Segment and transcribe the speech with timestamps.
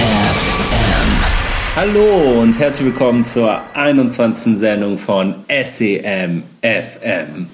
[0.00, 1.10] SEM.
[1.76, 4.56] Hallo und herzlich willkommen zur 21.
[4.56, 7.48] Sendung von SEM FM.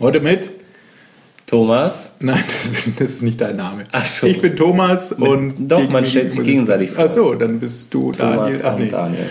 [0.00, 0.50] Heute mit?
[1.46, 2.16] Thomas?
[2.18, 2.42] Nein,
[2.98, 3.84] das ist nicht dein Name.
[3.92, 4.26] Ach so.
[4.26, 5.68] Ich bin Thomas und.
[5.68, 7.04] doch, man stellt sich gegenseitig vor.
[7.04, 8.62] Ach so, dann bist du Thomas Daniel.
[8.64, 8.88] Ach, nee.
[8.88, 9.26] Daniel.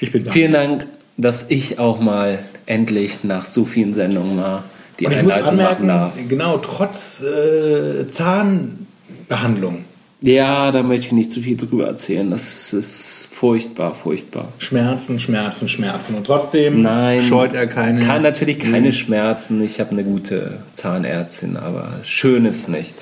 [0.00, 0.32] Ich bin Daniel.
[0.32, 0.86] Vielen Dank,
[1.18, 4.64] dass ich auch mal endlich nach so vielen Sendungen mal
[4.98, 6.14] die Und ich muss Einleitung machen anmerken, darf.
[6.28, 9.84] genau, trotz äh, Zahnbehandlung,
[10.22, 12.30] Ja, da möchte ich nicht zu viel drüber erzählen.
[12.30, 14.48] Das ist furchtbar, furchtbar.
[14.58, 16.14] Schmerzen, Schmerzen, Schmerzen.
[16.14, 17.20] Und trotzdem Nein.
[17.22, 18.00] scheut er keine.
[18.00, 19.62] Kann natürlich keine Schmerzen.
[19.64, 22.94] Ich habe eine gute Zahnärztin, aber schön ist nicht.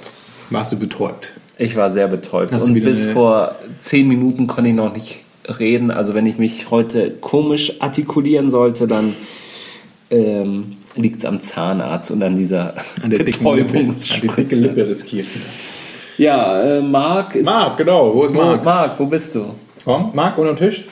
[0.50, 1.32] Warst du betäubt?
[1.58, 2.52] Ich war sehr betäubt.
[2.52, 5.24] Hast und bis eine- vor zehn Minuten konnte ich noch nicht
[5.58, 5.90] reden.
[5.90, 9.14] Also wenn ich mich heute komisch artikulieren sollte, dann
[10.10, 13.78] ähm, liegt es am Zahnarzt und an dieser An der dicken Lippe.
[13.78, 13.90] An
[14.22, 14.54] die dicke.
[14.54, 15.26] Lippe riskiert.
[16.18, 17.44] Ja, äh, Marc ist...
[17.46, 18.14] Marc, genau.
[18.14, 18.64] Wo ist Marc?
[18.64, 19.54] Marc, wo bist du?
[19.84, 20.84] Komm, Marc unter den Tisch.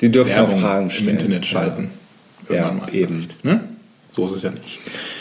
[0.00, 1.08] Die dürfen auch Werbung Fragen im stellen.
[1.10, 1.90] Internet schalten.
[2.48, 3.26] Ja, Irgendwann mal eben.
[3.42, 3.60] Ne?
[4.14, 4.78] So ist es ja nicht.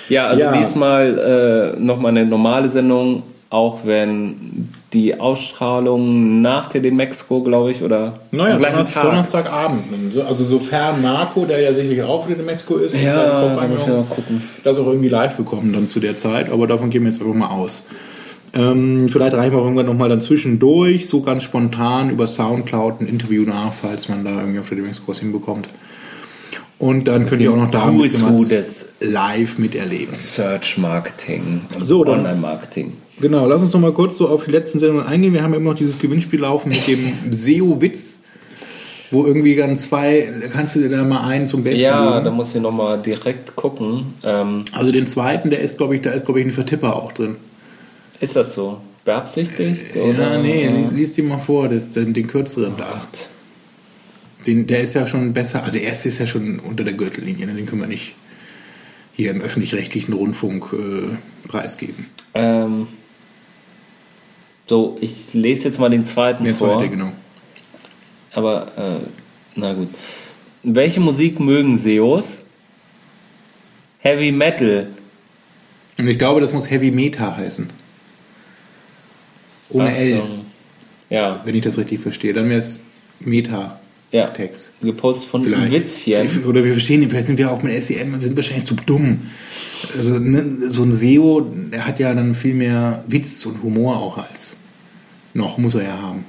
[0.09, 0.51] Ja, also Ja.
[0.51, 7.81] diesmal äh, nochmal eine normale Sendung, auch wenn die Ausstrahlung nach der Demexco, glaube ich,
[7.83, 9.03] oder Naja, Donnerstag, Tag.
[9.03, 9.83] Donnerstagabend.
[10.27, 14.41] Also sofern Marco, der ja sicherlich auch wieder in Mexiko ist, Ja, muss mal gucken.
[14.63, 16.49] das auch irgendwie live bekommen dann zu der Zeit.
[16.49, 17.83] Aber davon gehen wir jetzt einfach mal aus.
[18.55, 23.07] Ähm, vielleicht reichen wir auch irgendwann nochmal dann zwischendurch, so ganz spontan über Soundcloud ein
[23.07, 24.77] Interview nach, falls man da irgendwie auf der
[25.07, 25.67] was hinbekommt.
[26.77, 30.13] Und dann könnt ihr auch noch da ein bisschen was des- live miterleben.
[30.13, 32.93] Search Marketing und So, dann- Online Marketing.
[33.19, 35.33] Genau, lass uns noch mal kurz so auf die letzten Sendungen eingehen.
[35.33, 38.19] Wir haben immer noch dieses Gewinnspiel laufen mit dem SEO-Witz,
[39.11, 42.35] wo irgendwie dann zwei, kannst du dir da mal einen zum Besten Ja, da geben?
[42.35, 44.13] muss ich nochmal direkt gucken.
[44.23, 47.13] Ähm, Also den zweiten, der ist, glaube ich, da ist, glaube ich, ein Vertipper auch
[47.13, 47.37] drin.
[48.19, 48.81] Ist das so?
[49.03, 49.95] Beabsichtigt?
[49.95, 50.33] Oder?
[50.33, 53.01] ja, nee, lies, dir mal vor, das, den, den kürzeren da.
[54.47, 57.45] Den, der ist ja schon besser, also der erste ist ja schon unter der Gürtellinie,
[57.45, 57.53] ne?
[57.53, 58.15] den können wir nicht
[59.13, 62.07] hier im öffentlich-rechtlichen Rundfunk äh, preisgeben.
[62.33, 62.87] Ähm,
[64.67, 66.77] so, ich lese jetzt mal den zweiten Der vor.
[66.77, 67.11] zweite, genau.
[68.33, 69.07] Aber, äh,
[69.55, 69.89] na gut.
[70.63, 72.41] Welche Musik mögen SEOs?
[73.99, 74.87] Heavy Metal.
[75.97, 77.69] Und ich glaube, das muss Heavy Meta heißen.
[79.75, 80.17] Ohne Ach L.
[80.17, 80.27] so.
[81.09, 82.33] Ja, wenn ich das richtig verstehe.
[82.33, 82.79] Dann wäre es
[83.19, 83.79] Meta.
[84.11, 84.27] ja.
[84.27, 84.73] Text.
[84.81, 85.71] Gepostet von Vielleicht.
[85.71, 86.45] Witzchen.
[86.45, 89.21] Oder wir verstehen ihn, vielleicht sind wir auch mit SEM und sind wahrscheinlich zu dumm.
[89.95, 91.41] Also ne, so ein SEO,
[91.71, 94.57] der hat ja dann viel mehr Witz und Humor auch als
[95.33, 96.23] noch, muss er ja haben,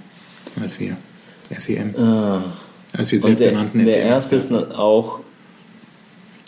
[0.60, 0.96] als wir.
[1.56, 1.94] SEM.
[1.96, 2.42] Ah.
[2.92, 4.06] Als wir selbst ernannten der SEM.
[4.08, 5.20] erste ist auch,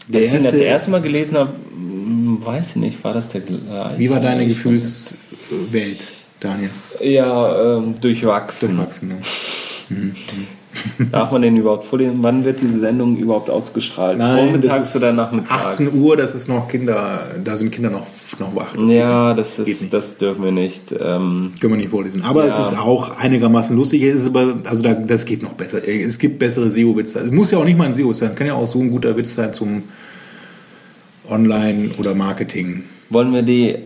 [0.09, 3.15] Der als ich ihn das erste- erste Mal gelesen habe, hm, weiß ich nicht, war
[3.15, 3.99] das der gleiche?
[3.99, 5.99] Wie war deine Gefühlswelt,
[6.41, 6.71] Daniel?
[7.03, 8.77] Ja, ähm, durchwachsen.
[8.77, 10.15] Durchwachsen, ne?
[11.11, 12.19] Darf man den überhaupt vorlesen?
[12.21, 14.21] Wann wird diese Sendung überhaupt ausgestrahlt?
[14.23, 15.81] Vormittags oder nachmittags?
[15.81, 18.07] 18 Uhr, das ist noch Kinder, da sind Kinder noch,
[18.39, 18.77] noch wach.
[18.77, 20.93] Das Ja, das, ist, das dürfen wir nicht.
[20.93, 22.23] Ähm, Können wir nicht vorlesen.
[22.23, 22.53] Aber Ja.
[22.53, 24.03] es ist auch einigermaßen lustig.
[24.03, 25.79] Es ist aber, also da, das geht noch besser.
[25.89, 27.21] Es gibt bessere SEO-Witze.
[27.21, 28.35] Es muss ja auch nicht mal ein SEO sein.
[28.37, 29.83] Kann ja auch so ein guter Witz sein zum
[31.29, 32.85] Online- oder Marketing.
[33.11, 33.77] wollen wir die,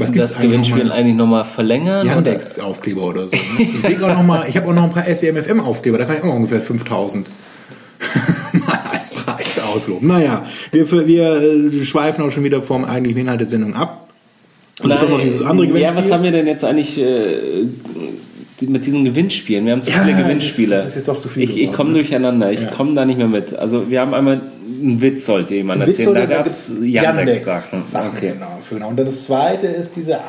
[0.00, 2.06] Was das eigentlich Gewinnspiel noch eigentlich nochmal verlängern?
[2.06, 3.36] Yandex-Aufkleber oder so.
[3.36, 3.40] Ne?
[3.58, 5.98] Ich, leg auch noch mal, ich habe auch noch ein paar SEMFM-Aufkleber.
[5.98, 7.30] Da kann ich auch ungefähr 5000
[8.52, 10.08] mal als Preis ausloben.
[10.08, 14.08] Naja, wir, wir äh, schweifen auch schon wieder vom eigentlichen Inhalt der Sendung ab.
[14.80, 15.96] Gibt auch noch dieses andere ja, Gewinnspiel.
[15.96, 17.36] was haben wir denn jetzt eigentlich äh,
[18.66, 19.66] mit diesen Gewinnspielen?
[19.66, 20.74] Wir haben zu Ja, viele ist- Gewinnspiele.
[20.76, 21.96] es ist jetzt doch zu viel Ich, ich komme ne?
[21.96, 22.68] durcheinander, ich Ja.
[22.70, 23.54] komme da nicht mehr mit.
[23.54, 24.40] Also wir haben einmal
[24.80, 26.14] einen Witz, sollte jemand Witz erzählen.
[26.14, 27.84] Da gab es Yandex-Sachen.
[27.90, 28.32] Sachen, Okay.
[28.34, 28.88] genau, genau.
[28.88, 30.20] Und das zweite ist dieser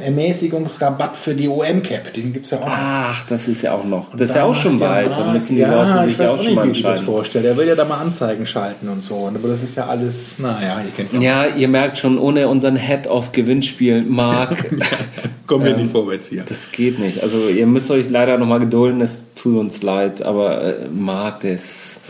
[0.00, 2.12] Ermäßigungsrabatt für die OM-Cap.
[2.14, 2.72] Den gibt es ja auch noch.
[2.76, 4.10] Ach, das ist ja auch noch.
[4.12, 5.10] Das ist ja auch schon bald.
[5.10, 6.90] Da müssen die ja, Leute ich sich ja auch schon nicht, mal wie sich das
[6.98, 7.14] entscheiden.
[7.14, 7.44] vorstellt.
[7.46, 9.26] Er will ja da mal Anzeigen schalten und so.
[9.34, 11.46] Aber das ist ja alles, naja, ihr kennt ja.
[11.46, 14.66] Ja, ihr merkt schon, ohne unseren Head of Gewinnspiel, Marc,
[15.46, 16.44] Kommen wir nicht vorwärts hier.
[16.46, 17.22] das geht nicht.
[17.22, 21.54] Also ihr müsst euch leider nochmal gedulden, es tut uns leid, aber äh, Marc, der
[21.54, 22.02] ist,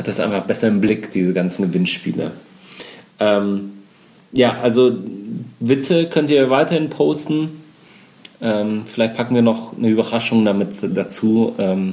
[0.00, 2.30] hat das einfach besser im Blick, diese ganzen Gewinnspiele.
[3.18, 3.72] Ähm,
[4.32, 4.96] ja, also
[5.58, 7.60] Witze könnt ihr weiterhin posten.
[8.40, 11.54] Ähm, vielleicht packen wir noch eine Überraschung damit dazu.
[11.58, 11.92] Ähm,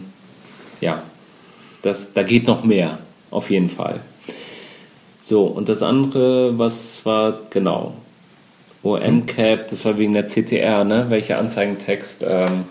[0.79, 1.03] ja,
[1.81, 2.99] das, da geht noch mehr,
[3.29, 3.99] auf jeden Fall.
[5.21, 7.93] So, und das andere, was war, genau,
[8.83, 11.07] OM-Cap, das war wegen der CTR, ne?
[11.09, 12.63] Welcher Anzeigentext ähm,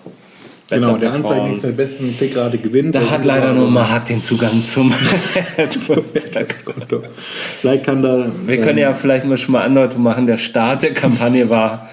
[0.68, 2.94] besser Genau, der Anzeigen der besten Klickrate gewinnt.
[2.94, 4.92] Da hat leider nur Marc den Zugang zum.
[7.60, 8.26] Vielleicht kann da.
[8.46, 11.88] Wir können ja vielleicht mal schon mal Andeutung machen, der Start der Kampagne war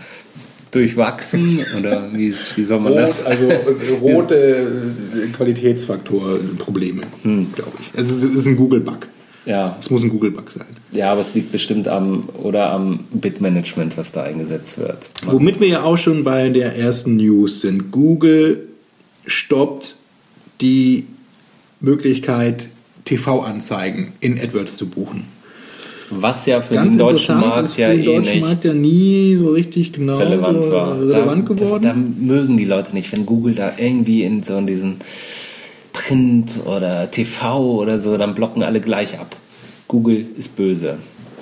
[0.71, 3.25] durchwachsen oder wie, ist- wie soll man Rot, das?
[3.25, 3.59] also äh,
[4.01, 7.47] rote äh, Qualitätsfaktor-Probleme, Hm.
[7.53, 7.91] glaube ich.
[7.99, 9.07] Es ist, es ist ein Google-Bug.
[9.45, 10.65] Ja, Es muss ein Google-Bug sein.
[10.91, 15.09] ja, aber es liegt bestimmt am oder am Bitmanagement, was da eingesetzt wird.
[15.25, 17.91] Womit wir ja auch schon bei der ersten News sind.
[17.91, 18.67] Google
[19.25, 19.95] stoppt
[20.61, 21.05] die
[21.81, 22.69] Möglichkeit,
[23.05, 25.25] TV-Anzeigen in AdWords zu buchen.
[26.09, 28.73] Was ja für Ganz den deutschen Markt ist ja für den eh nicht Markt ja
[28.73, 30.99] nie so richtig genau relevant so war.
[30.99, 31.83] relevant da, das, geworden.
[31.83, 31.93] da
[32.33, 34.97] mögen die Leute nicht, wenn Google da irgendwie in so diesen
[35.93, 39.35] Print oder TV oder so, dann blocken alle gleich ab.
[39.87, 40.97] Google ist böse,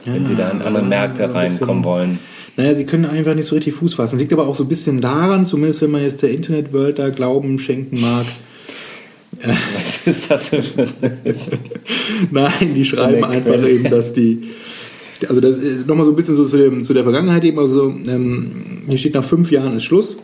[0.06, 2.20] wenn sie da in andere ja, Märkte reinkommen wollen.
[2.58, 4.20] Naja, sie können einfach nicht so richtig Fuß fassen.
[4.20, 7.60] Liegt aber auch so ein bisschen daran, zumindest wenn man jetzt der Internetworld da Glauben
[7.60, 8.26] schenken mag.
[9.76, 10.88] Was ist das denn für
[12.32, 14.50] Nein, die schreiben einfach eben, dass die.
[15.30, 17.60] Also das nochmal so ein bisschen so zu, dem, zu der Vergangenheit eben.
[17.60, 18.52] Also ähm,
[18.88, 20.18] hier steht nach fünf Jahren ist Schluss.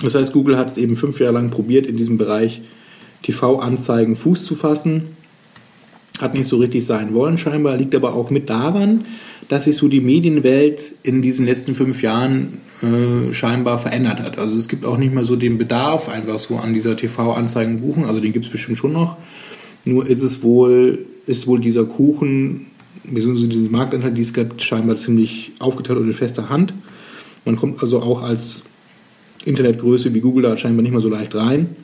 [0.00, 2.62] Das heißt, Google hat es eben fünf Jahre lang probiert, in diesem Bereich
[3.22, 5.16] TV-Anzeigen Fuß zu fassen.
[6.18, 7.76] Hat nicht so richtig sein wollen, scheinbar.
[7.76, 9.04] Liegt aber auch mit daran,
[9.48, 14.38] dass sich so die Medienwelt in diesen letzten fünf Jahren äh, scheinbar verändert hat.
[14.38, 18.04] Also es gibt auch nicht mehr so den Bedarf einfach so an dieser TV-Anzeigen-Buchen.
[18.04, 19.16] Also den gibt es bestimmt schon noch.
[19.84, 22.66] Nur ist es wohl, ist wohl dieser Kuchen,
[23.04, 26.74] beziehungsweise diese Marktanteil, die es gibt, scheinbar ziemlich aufgeteilt und in fester Hand.
[27.44, 28.64] Man kommt also auch als
[29.44, 31.74] Internetgröße wie Google da scheinbar nicht mehr so leicht rein.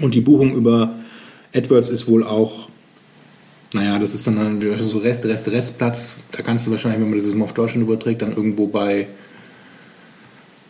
[0.00, 0.90] Und die Buchung über
[1.54, 2.68] AdWords ist wohl auch,
[3.72, 6.14] naja, das ist dann so Rest, Rest, Restplatz.
[6.32, 9.06] Da kannst du wahrscheinlich, wenn man das mal auf Deutschland überträgt, dann irgendwo bei,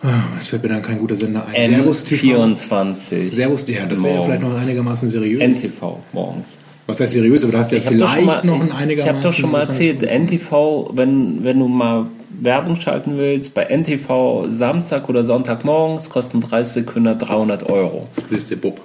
[0.02, 1.70] ah, es fällt mir dann kein guter Sender ein.
[1.70, 2.44] Servus TV.
[2.44, 3.32] N24.
[3.32, 5.40] Servus, ja, das wäre ja vielleicht noch einigermaßen seriös.
[5.42, 6.58] NTV morgens.
[6.86, 7.42] Was heißt seriös?
[7.42, 9.16] Aber da hast du ja Ich habe vielleicht mal- noch ein ich, ich einigermaßen...
[9.16, 12.06] hab doch schon mal erzählt, NTV, wenn, wenn du mal
[12.40, 18.06] Werbung schalten willst, bei NTV Samstag oder Sonntag morgens kosten 30 Sekunden 300 Euro.
[18.26, 18.80] Siehst du, Bub.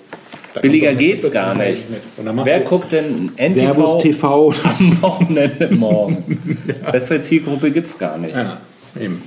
[0.53, 1.85] Da Billiger geht's gar nicht.
[2.43, 4.53] Wer guckt denn Servus NTV TV.
[4.63, 6.35] am Wochenende morgens?
[6.91, 8.35] Bessere Zielgruppe gibt's gar nicht.
[8.35, 8.59] Ja,
[8.99, 9.21] eben.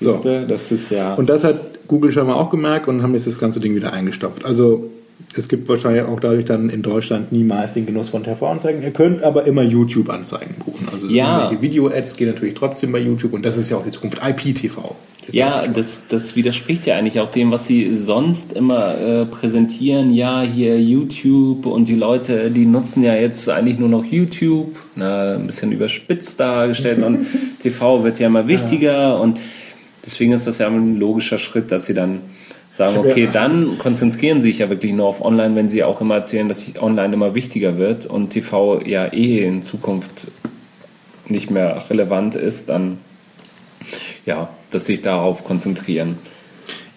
[0.00, 0.22] So.
[0.46, 1.14] Das ist ja.
[1.14, 4.44] Und das hat Google scheinbar auch gemerkt und haben jetzt das ganze Ding wieder eingestopft.
[4.44, 4.90] Also
[5.34, 8.82] es gibt wahrscheinlich auch dadurch dann in Deutschland niemals den Genuss von TV-Anzeigen.
[8.82, 10.88] Ihr könnt aber immer YouTube-Anzeigen buchen.
[10.92, 11.44] Also Ja.
[11.50, 14.20] irgendwelche Video-Ads gehen natürlich trotzdem bei YouTube und das ist ja auch die Zukunft.
[14.22, 14.94] IPTV.
[15.32, 20.10] Ja, das, das widerspricht ja eigentlich auch dem, was sie sonst immer äh, präsentieren.
[20.12, 25.34] Ja, hier YouTube und die Leute, die nutzen ja jetzt eigentlich nur noch YouTube, na,
[25.34, 27.26] ein bisschen überspitzt dargestellt und
[27.62, 29.40] TV wird ja immer wichtiger und
[30.04, 32.20] deswegen ist das ja ein logischer Schritt, dass sie dann
[32.70, 36.00] sagen, ja- okay, dann konzentrieren sie sich ja wirklich nur auf Online, wenn sie auch
[36.00, 40.28] immer erzählen, dass Online immer wichtiger wird und TV ja eh in Zukunft
[41.28, 42.98] nicht mehr relevant ist, dann
[44.24, 46.16] ja, dass sie sich darauf konzentrieren.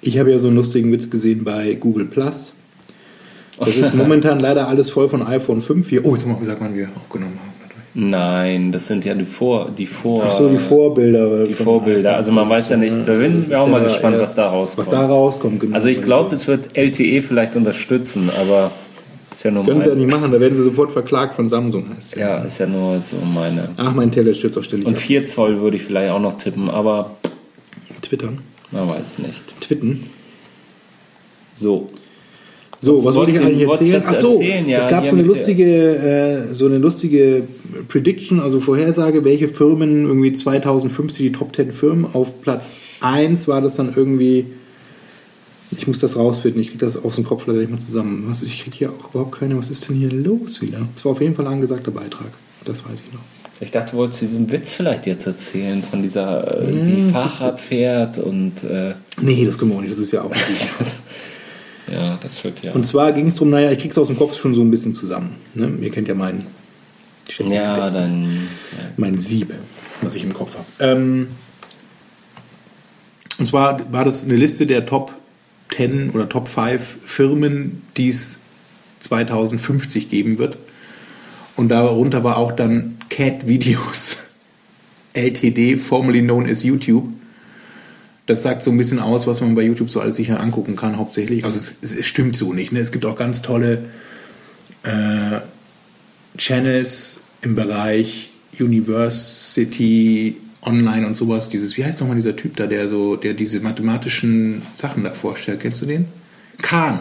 [0.01, 2.53] Ich habe ja so einen lustigen Witz gesehen bei Google Plus.
[3.57, 6.05] Das ist momentan leider alles voll von iPhone 5 hier.
[6.05, 7.49] Oh, jetzt haben wir gesagt, wann wir aufgenommen haben.
[7.95, 11.45] Nein, das sind ja die Vor, die Vor, Ach so, die Vorbilder.
[11.45, 12.15] die Vorbilder.
[12.17, 12.55] Also man 5.
[12.55, 14.87] weiß ja nicht, da bin ich auch mal ja gespannt, was da rauskommt.
[14.87, 15.75] Was da rauskommt, genau.
[15.75, 18.71] Also ich glaube, es wird LTE vielleicht unterstützen, aber
[19.31, 21.85] ist ja nur Können sie ja nicht machen, da werden sie sofort verklagt von Samsung,
[21.95, 22.19] heißt es.
[22.19, 23.69] ja, ist ja nur so meine.
[23.77, 25.01] Ach, mein Teller stürzt auch ständig Und ab.
[25.01, 27.11] 4 Zoll würde ich vielleicht auch noch tippen, aber
[28.09, 28.39] Twittern.
[28.71, 29.61] man weiß nicht.
[29.61, 30.03] Twitten.
[31.53, 31.89] So.
[32.81, 34.03] So, Was was, wollte ich eigentlich erzählen?
[34.05, 34.69] Ach so, erzählen?
[34.69, 37.43] Ja, es gab so eine lustige, äh, so eine lustige
[37.89, 43.61] Prediction, also Vorhersage, welche Firmen irgendwie 2050 die Top 10 Firmen auf Platz 1 war
[43.61, 44.45] das dann irgendwie.
[45.71, 48.23] Ich muss das rausfinden, ich kriege das aus dem Kopf leider nicht mehr zusammen.
[48.27, 50.79] Was, ich kriege hier auch überhaupt keine, was ist denn hier los wieder?
[50.95, 52.31] Das war auf jeden Fall ein angesagter Beitrag.
[52.65, 53.38] Das weiß ich noch.
[53.61, 57.59] Ich dachte, du wolltest diesen Witz vielleicht jetzt erzählen von dieser, äh, die ist Fahrrad
[57.59, 60.29] fährt und äh, Nee, das können wir auch nicht, das ist ja auch
[60.79, 60.95] nicht.
[61.91, 62.71] ja, das wird ja.
[62.71, 64.95] Und zwar ging es darum, naja, ich krieg's aus dem Kopf schon so ein bisschen
[64.95, 65.35] zusammen.
[65.55, 65.71] Ne?
[65.81, 66.47] Ihr kennt ja meinen.
[67.37, 68.47] ja, dann.
[68.95, 69.53] mein Sieb,
[70.01, 70.65] was ich im Kopf habe.
[70.79, 71.27] Ähm,
[73.39, 75.13] und zwar war das eine Liste der Top
[75.75, 78.39] 10 oder Top 5 Firmen, die es
[78.99, 80.57] 2050 geben wird.
[81.55, 84.15] Und darunter war auch dann Cat Videos
[85.13, 87.05] LTD, formerly known as YouTube.
[88.27, 90.95] Das sagt so ein bisschen aus, was man bei YouTube so alles sicher angucken kann,
[90.95, 91.43] hauptsächlich.
[91.43, 92.71] Also es, es stimmt so nicht.
[92.71, 92.79] Ne?
[92.79, 93.89] Es gibt auch ganz tolle
[94.83, 95.41] äh,
[96.37, 101.49] Channels im Bereich University Online und sowas.
[101.49, 105.59] Dieses, wie heißt nochmal dieser Typ da, der so, der diese mathematischen Sachen da vorstellt?
[105.59, 106.05] Kennst du den?
[106.61, 106.99] Kahn.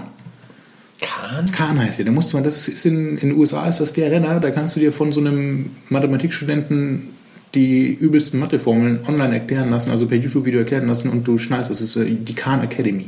[1.00, 1.50] Kahn?
[1.52, 2.07] Kahn heißt der.
[2.07, 4.40] Da musst du mal, das ist in, in den USA ist das der Renner.
[4.40, 7.11] Da kannst du dir von so einem Mathematikstudenten
[7.55, 11.81] die übelsten Matheformeln online erklären lassen, also per YouTube-Video erklären lassen und du schnallst, das
[11.81, 13.07] ist äh, die Khan Academy.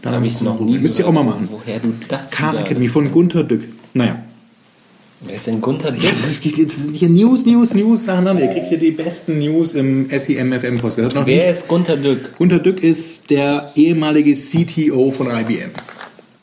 [0.00, 1.48] Da Hab ich noch nie Müsst ihr auch mal machen.
[1.50, 3.62] Woher du das Khan wieder- Academy von Gunther Dück.
[3.94, 4.22] Naja.
[5.22, 8.44] Wer ist denn Gunther Ja, das ist, jetzt sind hier News, News, News nacheinander.
[8.44, 10.96] Ihr kriegt hier die besten News im SEM-FM noch
[11.26, 12.36] Wer nichts- ist Gunther Dück?
[12.38, 15.70] Gunther Dück ist der ehemalige CTO von IBM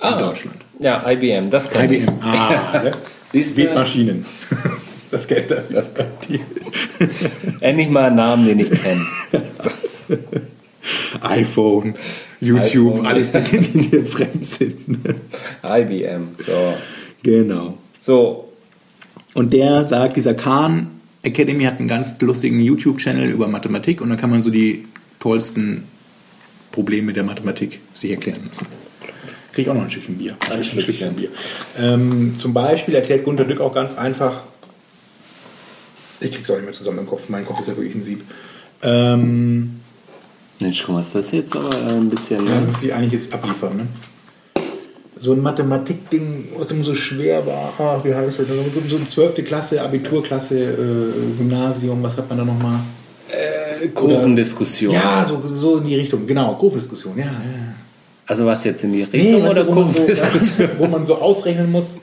[0.02, 0.58] in Deutschland.
[0.80, 2.10] Ja, IBM, das kann IBM.
[2.22, 2.92] Ah, ne?
[3.32, 3.64] Siehst du?
[3.64, 4.26] Beatmaschinen.
[5.12, 5.64] Das kennt er.
[5.70, 6.40] Das kennt die.
[7.62, 9.06] Endlich mal einen Namen, den ich kenne.
[11.22, 11.94] iPhone,
[12.42, 13.06] YouTube, iPhone.
[13.06, 14.88] alles Dinge, die dir fremd sind.
[14.88, 15.16] ne?
[15.64, 16.74] IBM, so.
[17.24, 17.78] Genau.
[18.00, 18.52] So,
[19.36, 20.88] Und der sagt, dieser Khan
[21.24, 24.86] Academy hat einen ganz lustigen YouTube-Channel über Mathematik und da kann man so die
[25.20, 25.86] tollsten
[26.72, 28.68] Probleme der Mathematik sich erklären lassen.
[29.56, 30.36] Krieg ich auch noch ein Stückchen Bier.
[30.52, 31.30] Ein Stückchen Bier.
[31.80, 34.44] Ähm, zum Beispiel erklärt Gunter Dück auch ganz einfach,
[36.20, 38.22] ich krieg's auch nicht mehr zusammen im Kopf, mein Kopf ist ja wirklich ein Sieb.
[38.84, 39.80] Ähm,
[40.60, 42.46] Mensch, guck mal, ist das jetzt aber äh, ein bisschen.
[42.46, 42.68] ja, Ne?
[42.68, 43.88] muss ich einiges abliefern, ne?
[45.18, 48.48] So ein Mathematikding, was immer so schwer war, ah, wie heißt das?
[48.90, 49.46] So eine 12.
[49.46, 52.80] Klasse, Abiturklasse, äh, Gymnasium, was hat man da nochmal?
[53.30, 54.94] Äh, Kurvendiskussion.
[54.94, 57.32] Ja, so, so in die Richtung, genau, Kurvendiskussion, ja, ja.
[58.28, 60.00] Also was jetzt in die Nee, Richtung weißt oder wo, man so,
[60.78, 62.02] wo man so ausrechnen muss.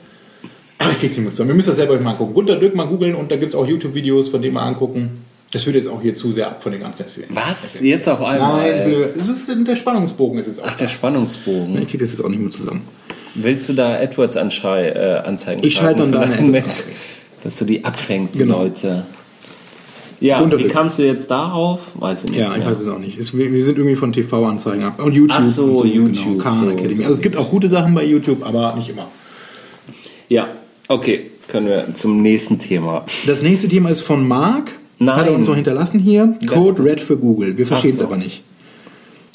[0.77, 1.49] Ach, ich krieg's nicht mehr zusammen.
[1.49, 2.33] Wir müssen das selber mal angucken.
[2.33, 5.23] Gunter Dück mal googeln und da gibt's auch YouTube-Videos, von denen mal angucken.
[5.51, 7.25] Das wird jetzt auch hier zu sehr ab von den ganzen SWN.
[7.29, 7.79] Was?
[7.81, 8.85] Jetzt auf einmal?
[8.85, 10.65] Nein, es ist der Spannungsbogen, ist es auch.
[10.67, 11.79] Ach, der Spannungsbogen.
[11.81, 12.81] ich krieg das jetzt auch nicht mehr zusammen.
[13.35, 16.85] Willst du da AdWords-Anzeigen äh, Anzeigen Ich schalte dann für da deinen eine Netz,
[17.43, 18.63] dass du die abfängst, die Genau.
[18.63, 19.05] Leute?
[20.23, 21.79] Ja, Gunter wie kamst du jetzt darauf?
[21.95, 22.39] Weiß ich nicht.
[22.39, 23.17] Ja, ich weiß es auch nicht.
[23.19, 25.03] Es, wir wir sind irgendwie von TV-Anzeigen ab.
[25.03, 25.37] Und YouTube.
[25.37, 26.93] Ach so, und YouTube, Genau, Khan so, Academy.
[26.93, 27.01] so.
[27.03, 29.07] Also es gibt auch gute Sachen bei YouTube, aber nicht immer.
[30.29, 30.47] Ja,
[30.87, 33.05] okay, können wir zum nächsten Thema.
[33.27, 34.71] Das nächste Thema ist von Marc.
[34.99, 35.15] Nein.
[35.17, 36.37] Hat er uns noch hinterlassen hier.
[36.39, 37.57] Das- Code Red für Google.
[37.57, 38.05] Wir verstehen es so.
[38.05, 38.43] aber nicht.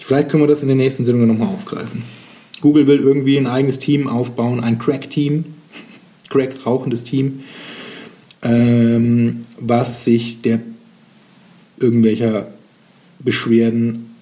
[0.00, 2.02] Vielleicht können wir das in den nächsten Sendungen nochmal aufgreifen.
[2.62, 5.45] Google will irgendwie ein eigenes Team aufbauen, ein Crack-Team.
[6.30, 7.40] Crack, rauchendes Team.
[8.42, 10.61] Ähm, was sich der
[11.80, 12.49] irgendwelcher
[13.20, 14.14] Beschwerden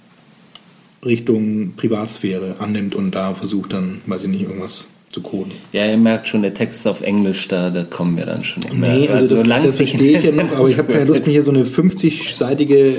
[1.04, 5.52] Richtung Privatsphäre annimmt und da versucht dann, weiß ich nicht, irgendwas zu coden.
[5.72, 8.62] Ja, ihr merkt schon, der Text ist auf Englisch, da, da kommen wir dann schon
[8.64, 8.96] nicht mehr.
[8.96, 11.26] Nee, also, das, solange das nicht verstehe ich ja noch, aber ich habe keine Lust,
[11.26, 12.94] mir hier so eine 50-seitige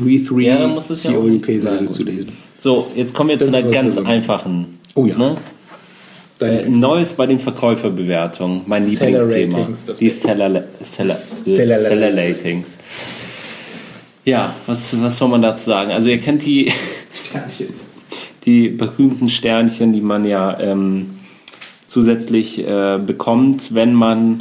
[0.00, 2.32] We3 Ja, ja UK-Seite zu lesen.
[2.58, 4.78] So, jetzt kommen wir zu Das ist einer ganz einfachen.
[4.94, 5.16] Oh ja.
[5.16, 5.36] Ne?
[6.40, 9.58] Äh, Neues bei den Verkäuferbewertungen, mein Seller Lieblingsthema.
[9.58, 10.28] Ratings, das Die Beste.
[10.28, 12.78] Seller, Seller, Seller- Seller Ratings.
[14.24, 15.90] Ja, was, was soll man dazu sagen?
[15.90, 16.72] Also ihr kennt die,
[18.44, 21.10] die berühmten Sternchen, die man ja ähm,
[21.88, 24.40] zusätzlich äh, bekommt, wenn man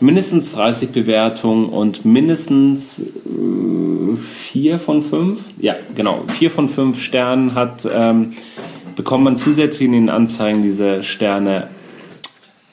[0.00, 7.54] mindestens 30 Bewertungen und mindestens äh, vier von fünf, ja genau, vier von fünf Sternen
[7.54, 8.32] hat, ähm,
[8.94, 11.68] bekommt man zusätzlich in den Anzeigen diese Sterne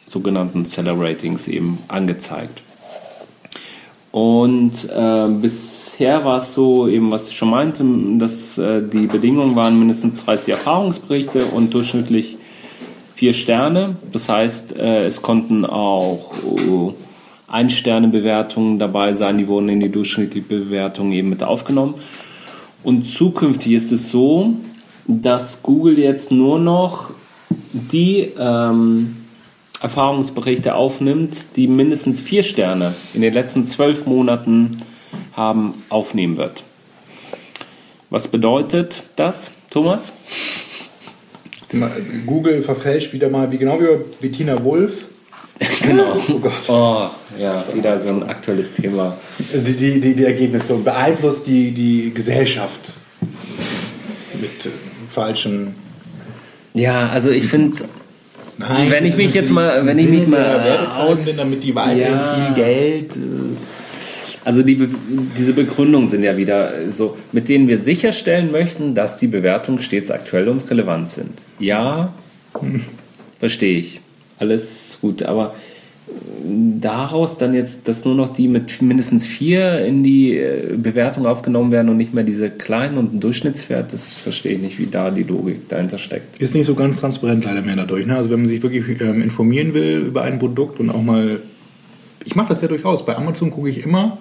[0.06, 2.62] sogenannten Seller Ratings eben angezeigt.
[4.12, 7.86] Und äh, bisher war es so, eben was ich schon meinte,
[8.18, 12.38] dass äh, die Bedingungen waren mindestens 30 Erfahrungsberichte und durchschnittlich
[13.14, 13.98] vier Sterne.
[14.12, 16.94] Das heißt, äh, es konnten auch uh,
[17.48, 21.96] Ein-Sterne-Bewertungen dabei sein, die wurden in die durchschnittliche Bewertung eben mit aufgenommen.
[22.82, 24.54] Und zukünftig ist es so,
[25.06, 27.12] dass Google jetzt nur noch
[27.74, 29.18] die ähm,
[29.82, 34.78] Erfahrungsberichte aufnimmt, die mindestens vier Sterne in den letzten zwölf Monaten
[35.34, 36.64] haben, aufnehmen wird.
[38.10, 40.12] Was bedeutet das, Thomas?
[42.26, 43.86] Google verfälscht wieder mal, wie genau wie
[44.20, 45.06] Bettina Wolf.
[45.82, 46.18] genau.
[46.30, 46.70] Oh Gott.
[46.70, 49.16] Oh, ja, wieder so ein aktuelles Thema.
[49.54, 52.94] Die, die, die, die Ergebnisse und beeinflusst die, die Gesellschaft
[54.42, 54.72] mit
[55.08, 55.76] falschen.
[56.74, 57.78] Ja, also ich finde,
[58.60, 62.54] Nein, wenn ich mich jetzt mal, wenn ich mich mal aus, damit die weiterhin ja,
[62.54, 63.16] viel Geld.
[63.16, 63.20] Äh,
[64.44, 64.88] also die,
[65.38, 70.12] diese Begründungen sind ja wieder so, mit denen wir sicherstellen möchten, dass die Bewertungen stets
[70.12, 71.44] aktuell und relevant sind.
[71.60, 72.14] Ja,
[73.40, 74.02] verstehe ich.
[74.38, 75.56] Alles gut, aber
[76.82, 81.72] daraus dann jetzt, dass nur noch die mit mindestens vier in die äh, Bewertung aufgenommen
[81.72, 85.12] werden und nicht mehr diese kleinen und einen Durchschnittswert, das verstehe ich nicht, wie da
[85.12, 86.42] die Logik dahinter steckt.
[86.42, 88.06] Ist nicht so ganz transparent leider mehr dadurch.
[88.06, 88.16] Ne?
[88.16, 91.40] Also wenn man sich wirklich ähm, informieren will über ein Produkt und auch mal,
[92.26, 94.18] ich mache das ja durchaus, bei Amazon gucke ich immer,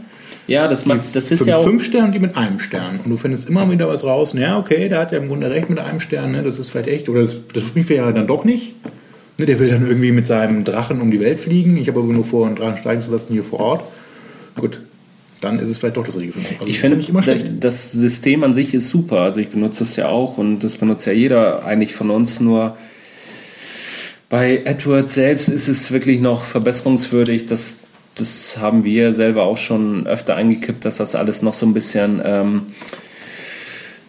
[0.46, 1.64] ja, das macht, das ist fünf, ja auch.
[1.64, 3.00] Fünf Sterne, die mit einem Stern.
[3.04, 4.32] Und du findest immer wieder was raus.
[4.32, 6.32] Ja, okay, der hat ja im Grunde recht mit einem Stern.
[6.32, 6.42] Ne?
[6.42, 7.08] Das ist vielleicht echt.
[7.10, 8.74] Oder das, das bringt ja dann doch nicht.
[9.38, 11.76] Ne, der will dann irgendwie mit seinem Drachen um die Welt fliegen.
[11.76, 13.84] Ich habe aber nur vor, einen Drachen steigen zu lassen hier vor Ort.
[14.56, 14.80] Gut,
[15.40, 16.58] dann ist es vielleicht doch das Richtige für mich.
[16.58, 19.20] Also ich finde, ja das System an sich ist super.
[19.20, 22.40] Also ich benutze es ja auch und das benutzt ja jeder eigentlich von uns.
[22.40, 22.76] Nur
[24.28, 27.46] bei AdWords selbst ist es wirklich noch verbesserungswürdig.
[27.46, 27.82] Das,
[28.16, 32.20] das haben wir selber auch schon öfter eingekippt, dass das alles noch so ein bisschen
[32.24, 32.62] ähm,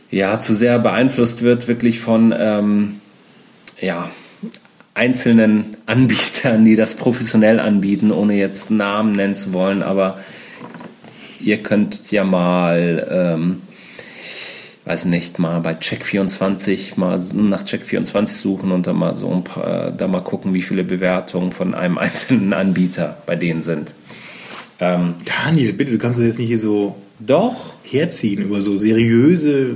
[0.10, 2.96] ja, zu sehr beeinflusst wird, wirklich von ähm,
[3.80, 4.10] ja,
[5.00, 10.20] einzelnen Anbietern, die das professionell anbieten, ohne jetzt Namen nennen zu wollen, aber
[11.40, 13.62] ihr könnt ja mal, ähm,
[14.84, 19.92] weiß nicht, mal bei Check24 mal nach Check24 suchen und dann mal so ein paar,
[19.92, 23.94] da mal gucken, wie viele Bewertungen von einem einzelnen Anbieter bei denen sind.
[24.82, 29.76] Ähm, Daniel, bitte, du kannst das jetzt nicht hier so doch herziehen über so seriöse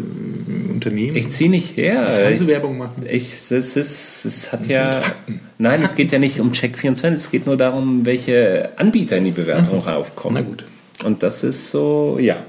[0.69, 1.15] Unternehmen.
[1.17, 2.07] Ich ziehe nicht her.
[2.07, 3.05] Fernsehwerbung machen.
[3.09, 4.93] Ich, es, ist, es hat das ja.
[4.93, 5.39] Fakten.
[5.57, 5.85] Nein, Fakten.
[5.85, 9.81] es geht ja nicht um Check24, es geht nur darum, welche Anbieter in die Bewertung
[9.83, 9.89] so.
[9.89, 10.35] aufkommen.
[10.35, 10.65] Na gut.
[11.03, 12.45] Und das ist so, ja.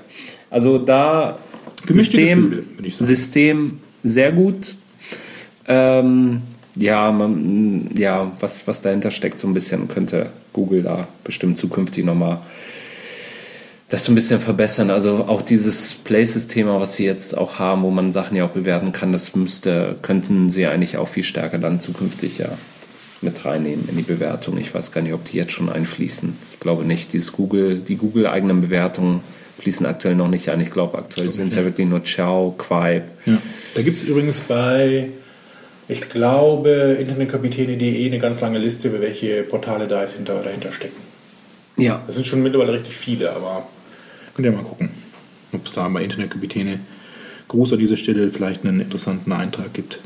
[0.51, 1.39] Also da
[1.87, 4.77] Gemischte System, Gefühle, System sehr gut.
[5.67, 6.43] Ähm,
[6.77, 12.05] ja, man, ja was, was dahinter steckt, so ein bisschen könnte Google da bestimmt zukünftig
[12.05, 12.39] nochmal
[13.95, 14.91] das so ein bisschen verbessern.
[14.91, 18.91] Also auch dieses Places-Thema, was sie jetzt auch haben, wo man Sachen ja auch bewerten
[18.91, 22.59] kann, das müsste, könnten sie eigentlich auch viel stärker dann zukünftig ja
[23.21, 24.59] mit reinnehmen in die Bewertung.
[24.59, 26.37] Ich weiß gar nicht, ob die jetzt schon einfließen.
[26.53, 27.13] Ich glaube nicht.
[27.13, 29.21] Dieses Google, die Google-eigenen Bewertungen
[29.61, 30.61] fließen aktuell noch nicht ein.
[30.61, 31.61] Ich glaube, aktuell sind es ja.
[31.61, 33.05] ja wirklich nur Ciao, Quipe.
[33.27, 33.39] Ja.
[33.77, 35.11] Da gibt es übrigens bei,
[35.87, 41.01] ich glaube, internetkapitäne.de eine ganz lange Liste, über welche Portale da jetzt hinter, dahinter stecken.
[41.77, 42.03] Ja.
[42.07, 43.69] Das sind schon mittlerweile richtig viele, aber
[44.35, 44.91] könnt ihr mal gucken,
[45.53, 46.81] ob es da bei Internetkapitäne
[47.49, 50.01] groß an dieser Stelle vielleicht einen interessanten Eintrag gibt.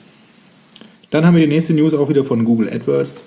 [1.11, 3.25] Dann haben wir die nächste News auch wieder von Google AdWords.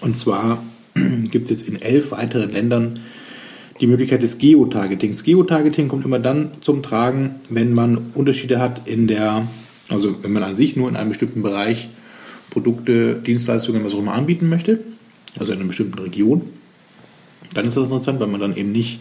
[0.00, 0.62] Und zwar
[1.30, 3.00] gibt es jetzt in elf weiteren Ländern
[3.80, 5.22] die Möglichkeit des Geotargetings.
[5.22, 9.46] Geotargeting kommt immer dann zum Tragen, wenn man Unterschiede hat in der,
[9.88, 11.88] also wenn man an sich nur in einem bestimmten Bereich
[12.50, 14.80] Produkte, Dienstleistungen, was auch immer anbieten möchte,
[15.38, 16.42] also in einer bestimmten Region.
[17.54, 19.00] Dann ist das interessant, weil man dann eben nicht,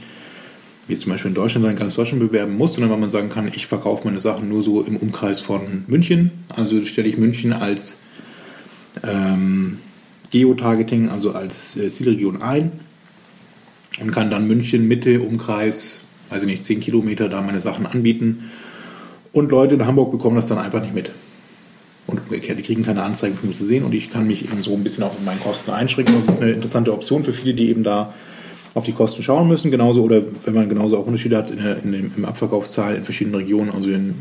[0.88, 3.48] wie zum Beispiel in Deutschland, dann ganz Deutschland bewerben muss, sondern weil man sagen kann,
[3.54, 6.32] ich verkaufe meine Sachen nur so im Umkreis von München.
[6.50, 8.00] Also stelle ich München als
[9.04, 9.80] ähm,
[10.32, 12.72] Geotargeting, also als äh, Zielregion ein
[14.00, 18.50] und kann dann München Mitte, Umkreis, also nicht 10 Kilometer, da meine Sachen anbieten.
[19.34, 21.12] Und Leute in Hamburg bekommen das dann einfach nicht mit.
[22.06, 24.62] Und umgekehrt, die kriegen keine Anzeigen für mich zu sehen und ich kann mich eben
[24.62, 26.16] so ein bisschen auch in meinen Kosten einschränken.
[26.18, 28.14] Das ist eine interessante Option für viele, die eben da
[28.78, 29.72] auf die Kosten schauen müssen.
[29.72, 33.72] Genauso, oder wenn man genauso auch Unterschiede hat in in im Abverkaufszahl in verschiedenen Regionen.
[33.72, 34.14] Also in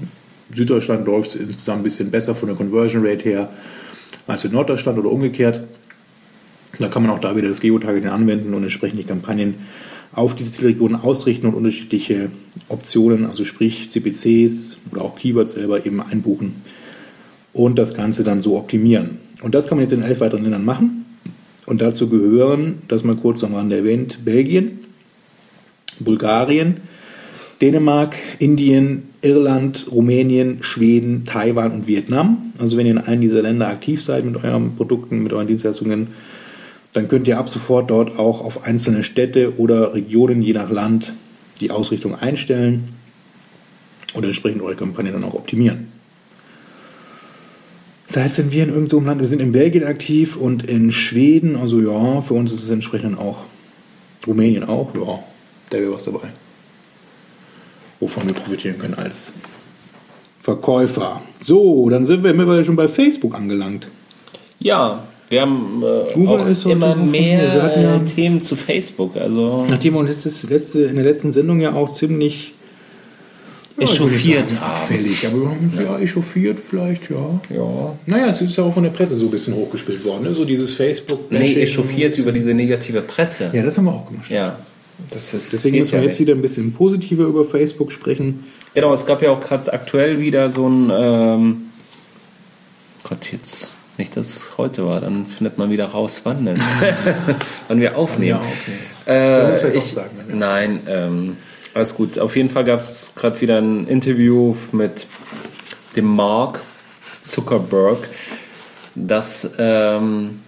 [0.55, 3.51] Süddeutschland läuft es insgesamt ein bisschen besser von der Conversion Rate her
[4.27, 5.63] als in Norddeutschland oder umgekehrt.
[6.79, 9.57] Da kann man auch da wieder das Geotargeting anwenden und entsprechend die Kampagnen
[10.13, 12.31] auf diese Zielregionen ausrichten und unterschiedliche
[12.69, 16.57] Optionen, also sprich CPCs oder auch Keywords selber eben einbuchen
[17.53, 19.19] und das Ganze dann so optimieren.
[19.43, 21.06] Und das kann man jetzt in elf weiteren Ländern machen.
[21.67, 24.79] Und dazu gehören, das mal kurz am Rande erwähnt, Belgien,
[25.99, 26.77] Bulgarien,
[27.61, 32.53] Dänemark, Indien, Irland, Rumänien, Schweden, Taiwan und Vietnam.
[32.59, 36.09] Also wenn ihr in einem dieser Länder aktiv seid mit euren Produkten, mit euren Dienstleistungen,
[36.93, 41.13] dann könnt ihr ab sofort dort auch auf einzelne Städte oder Regionen, je nach Land,
[41.61, 42.89] die Ausrichtung einstellen
[44.15, 45.96] und entsprechend eure Kampagne dann auch optimieren.
[48.09, 51.81] Seit sind wir in irgendeinem Land, wir sind in Belgien aktiv und in Schweden, also
[51.81, 53.45] ja, für uns ist es entsprechend auch,
[54.27, 55.19] Rumänien auch, ja,
[55.71, 56.29] da wäre was dabei.
[57.99, 59.33] Wovon wir profitieren können als
[60.41, 61.23] Verkäufer.
[61.41, 63.89] So, dann sind wir mittlerweile schon bei Facebook angelangt.
[64.61, 69.17] Ja, wir haben äh, auch immer mehr ja- Themen zu Facebook.
[69.17, 72.53] Also Nachdem wir uns letztes, letzte, in der letzten Sendung ja auch ziemlich
[73.79, 74.73] Echauffiert ich will nicht sagen, haben.
[74.83, 77.41] Abfällig, aber wir haben uns ja echauffiert vielleicht, ja.
[77.55, 77.99] ja.
[78.07, 80.33] Naja, es ist ja auch von der Presse so ein bisschen hochgespielt worden, ne?
[80.33, 83.51] so dieses facebook Nee, echauffiert über diese negative Presse.
[83.53, 84.31] Ja, das haben wir auch gemacht.
[84.31, 84.59] Ja.
[85.11, 86.21] Das ist, Deswegen müssen wir ja jetzt nicht.
[86.21, 88.45] wieder ein bisschen positiver über Facebook sprechen.
[88.73, 90.91] Genau, es gab ja auch gerade aktuell wieder so ein.
[90.95, 91.63] Ähm,
[93.03, 96.61] Gott, jetzt nicht, dass es heute war, dann findet man wieder raus, wann es.
[97.69, 98.39] wann wir aufnehmen.
[98.41, 98.47] Wann
[99.07, 99.67] wir aufnehmen.
[99.67, 101.37] Äh, ich, auch sagen, wir- Nein, ähm,
[101.77, 102.19] alles gut.
[102.19, 105.07] Auf jeden Fall gab es gerade wieder ein Interview mit
[105.95, 106.61] dem Mark
[107.21, 108.09] Zuckerberg,
[108.95, 109.51] dass.
[109.59, 110.41] Ähm,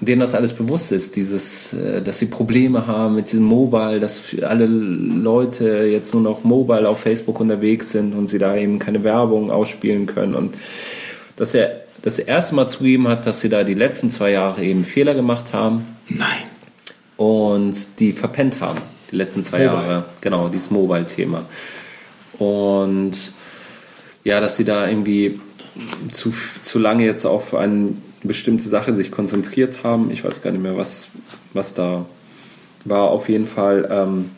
[0.00, 4.22] denen das alles bewusst ist, dieses, äh, dass sie Probleme haben mit diesem Mobile, dass
[4.42, 9.04] alle Leute jetzt nur noch mobile auf Facebook unterwegs sind und sie da eben keine
[9.04, 10.54] Werbung ausspielen können und
[11.36, 14.84] dass er das erste Mal zugegeben hat, dass sie da die letzten zwei Jahre eben
[14.84, 16.44] Fehler gemacht haben Nein.
[17.16, 18.78] und die verpennt haben,
[19.10, 19.88] die letzten zwei Mobile.
[19.88, 20.04] Jahre.
[20.20, 21.44] Genau, dieses Mobile-Thema.
[22.38, 23.12] Und
[24.24, 25.40] ja, dass sie da irgendwie
[26.10, 30.10] zu, zu lange jetzt auf eine bestimmte Sache sich konzentriert haben.
[30.10, 31.08] Ich weiß gar nicht mehr, was,
[31.52, 32.06] was da
[32.84, 33.10] war.
[33.10, 34.30] Auf jeden Fall ähm,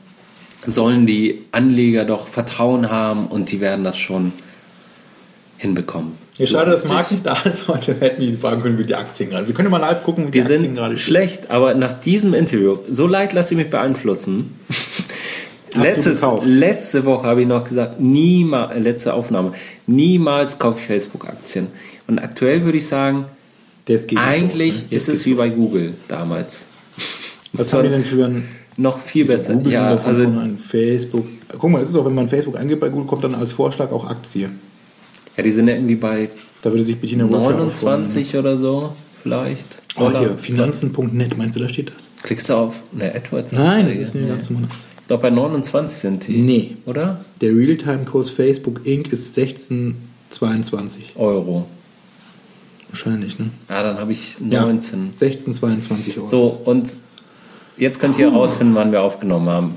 [0.66, 4.32] sollen die Anleger doch Vertrauen haben und die werden das schon
[5.56, 6.12] hinbekommen.
[6.38, 7.96] Ja, schade, dass Marc nicht da ist heute.
[7.98, 9.46] Hätten wir ihn fragen können, wie die Aktien gerade.
[9.46, 12.32] Wir können mal live gucken, wie die Wir Aktien sind gerade schlecht, aber nach diesem
[12.32, 14.54] Interview, so leid lasse ich mich beeinflussen.
[15.74, 19.52] Letztes, letzte Woche habe ich noch gesagt, niemals, letzte Aufnahme,
[19.86, 21.68] niemals kaufe ich Facebook-Aktien.
[22.06, 23.26] Und aktuell würde ich sagen,
[24.16, 24.96] eigentlich los, ne?
[24.96, 25.48] Ist es wie bei.
[25.50, 26.64] Google damals.
[27.52, 29.54] Was haben die denn für ein Noch viel besser.
[29.54, 31.26] Google Ja, also Facebook?
[31.58, 33.90] Guck mal, es ist auch, wenn man Facebook eingibt bei Google, kommt dann als Vorschlag
[33.90, 34.50] auch Aktie.
[35.38, 36.28] Ja, die sind ja irgendwie bei
[36.62, 38.02] Da würde sich Bettina Wolf ja auch freuen.
[38.02, 39.82] 29 oder so vielleicht.
[39.96, 40.18] Oh, Oder?
[40.20, 42.10] hier, finanzen.net, meinst du, da steht das?
[42.22, 43.52] Klickst du auf eine AdWords?
[43.52, 44.30] Nein, das ist eine Nee.
[44.30, 44.68] ganz normale.
[45.00, 46.38] Ich glaube bei 29 sind die.
[46.38, 46.76] Nee.
[46.84, 47.20] Oder?
[47.40, 49.12] Der Realtime-Kurs Facebook Inc.
[49.12, 51.14] ist 1622.
[51.16, 51.66] Euro.
[52.90, 53.50] Wahrscheinlich, ne?
[53.68, 54.62] Ah, dann habe ich Ja.
[54.62, 55.10] 19.
[55.14, 56.26] 1622 Euro.
[56.26, 56.96] So, und
[57.76, 59.74] jetzt könnt ihr herausfinden, wann wir aufgenommen haben.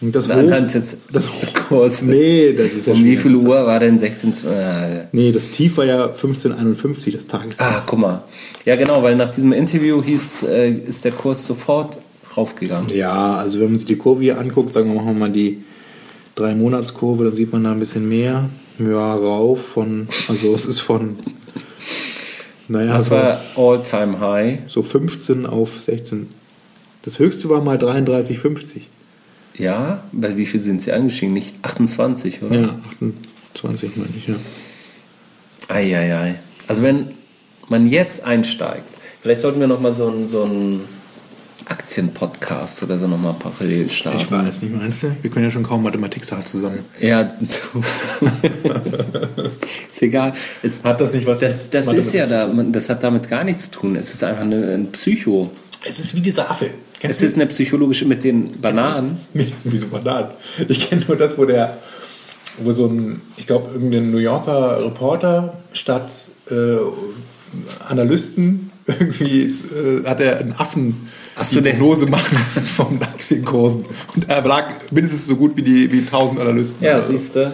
[0.00, 1.26] Und das Anhand Hoch, des das
[1.68, 2.02] Kurses.
[2.02, 4.32] Nee, das ist ja Um wie viel Uhr war denn 16?
[4.48, 7.58] Äh, Nee, das Tief war ja 1551, das Tages.
[7.58, 8.22] ah, guck mal.
[8.64, 11.98] Ja, genau, weil nach diesem Interview hieß, äh, ist der Kurs sofort
[12.36, 12.90] raufgegangen.
[12.94, 15.64] Ja, also wenn man sich die Kurve hier anguckt, sagen wir machen wir mal die
[16.36, 18.48] drei Monatskurve, dann sieht man da ein bisschen mehr.
[18.78, 21.18] Ja, rauf von, also es ist von,
[22.68, 24.58] naja, Das so, war All-Time High.
[24.68, 26.28] so 15 auf 16.
[27.02, 28.82] Das höchste war mal 33,50.
[29.58, 31.32] Ja, bei wie viel sind sie eingestiegen?
[31.32, 32.60] Nicht 28, oder?
[32.60, 32.78] Ja,
[33.54, 34.36] 28 meine ich, ja.
[35.68, 36.36] Eieiei.
[36.68, 37.08] Also wenn
[37.68, 38.84] man jetzt einsteigt,
[39.20, 40.48] vielleicht sollten wir nochmal so einen so
[41.66, 44.20] Aktienpodcast oder so nochmal parallel starten.
[44.20, 45.16] Ich weiß nicht, meinst du?
[45.20, 46.84] Wir können ja schon kaum Mathematik sagen zusammen.
[46.98, 47.84] Ja, du.
[49.90, 50.32] ist egal.
[50.62, 53.70] Es, Hat das nicht was das, das ist ja da, das hat damit gar nichts
[53.70, 53.96] zu tun.
[53.96, 55.50] Es ist einfach eine, ein Psycho.
[55.84, 56.70] Es ist wie dieser Affe.
[57.00, 59.18] Es ist eine psychologische mit den Bananen.
[59.34, 60.30] Nee, wieso Bananen?
[60.68, 61.78] Ich kenne nur das, wo der,
[62.62, 66.10] wo so ein, ich glaube, irgendein New Yorker Reporter statt
[66.50, 66.54] äh,
[67.88, 73.84] Analysten irgendwie äh, hat er einen Affen Ach so, die Prognose machen lassen von Aktienkursen.
[74.14, 76.84] Und er lag mindestens so gut wie die wie 1000 Analysten.
[76.84, 77.52] Ja, Also- siehst du.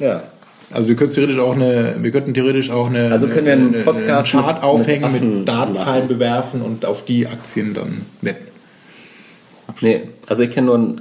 [0.00, 0.22] Ja.
[0.70, 3.74] Also wir könnten theoretisch auch eine, wir könnten theoretisch auch eine, Also können wir einen
[3.74, 6.08] eine- Podcast einen Chart mit- aufhängen, mit mit, machen.
[6.08, 8.47] bewerfen und auf die Aktien dann wetten.
[9.80, 11.00] Nee, also ich kenne nur ein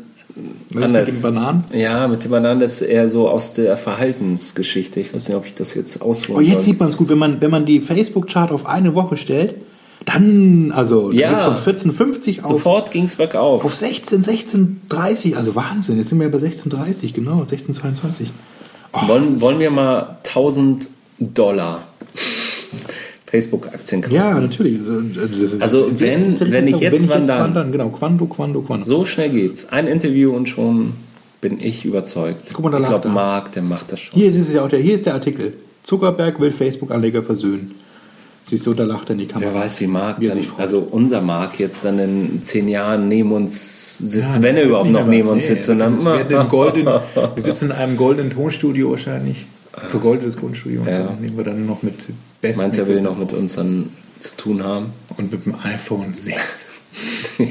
[0.69, 1.63] Was ist mit den Bananen?
[1.73, 4.99] Ja, mit den Bananen das ist eher so aus der Verhaltensgeschichte.
[4.99, 7.17] Ich weiß nicht, ob ich das jetzt ausholen Oh, jetzt sieht man es gut, wenn
[7.17, 9.55] man, wenn man die Facebook-Chart auf eine Woche stellt,
[10.05, 11.55] dann, also, dann Ja.
[11.55, 13.65] von 14,50 auf, Sofort ging es bergauf.
[13.65, 18.27] auf 16, 16,30, also Wahnsinn, jetzt sind wir bei 16,30, genau, 16,22.
[18.93, 20.87] Oh, Wollen, wollen wir mal 1000
[21.19, 21.81] Dollar
[23.29, 24.15] Facebook-Aktien kaufen.
[24.15, 24.79] Ja, natürlich.
[25.59, 28.85] Also wenn- der wenn ich jetzt wandern- wandern, genau, Quando, Quando, Quando.
[28.85, 29.69] So schnell geht's.
[29.69, 30.93] Ein Interview und schon
[31.41, 32.43] bin ich überzeugt.
[32.53, 33.09] Guck mal, da ich glaube.
[33.09, 34.17] Marc, der macht das schon.
[34.17, 35.53] Hier ist es ja auch der, hier ist der Artikel.
[35.83, 37.71] Zuckerberg will Facebook-Anleger versöhnen.
[38.45, 39.53] Siehst du, da lacht er in die Kamera.
[39.53, 43.33] Wer weiß, wie Marc Wie dann, also unser Marc jetzt dann in zehn Jahren neben
[43.33, 45.69] uns sitzt, Ja, wenn er überhaupt noch neben uns sitzt.
[45.69, 47.01] Und dann, wir
[47.35, 49.47] sitzen in einem goldenen Tonstudio wahrscheinlich.
[49.87, 50.35] Vergoldetes.
[50.35, 51.03] Und Ja.
[51.03, 52.07] dann nehmen wir dann noch mit
[52.41, 54.87] besten meinst er will noch mit uns dann zu tun haben?
[55.17, 56.65] Und mit dem iPhone 6.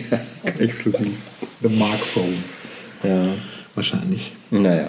[0.58, 1.14] Exklusiv.
[1.62, 2.42] The Mark Phone.
[3.02, 3.22] Ja.
[3.74, 4.34] Wahrscheinlich.
[4.50, 4.88] Naja.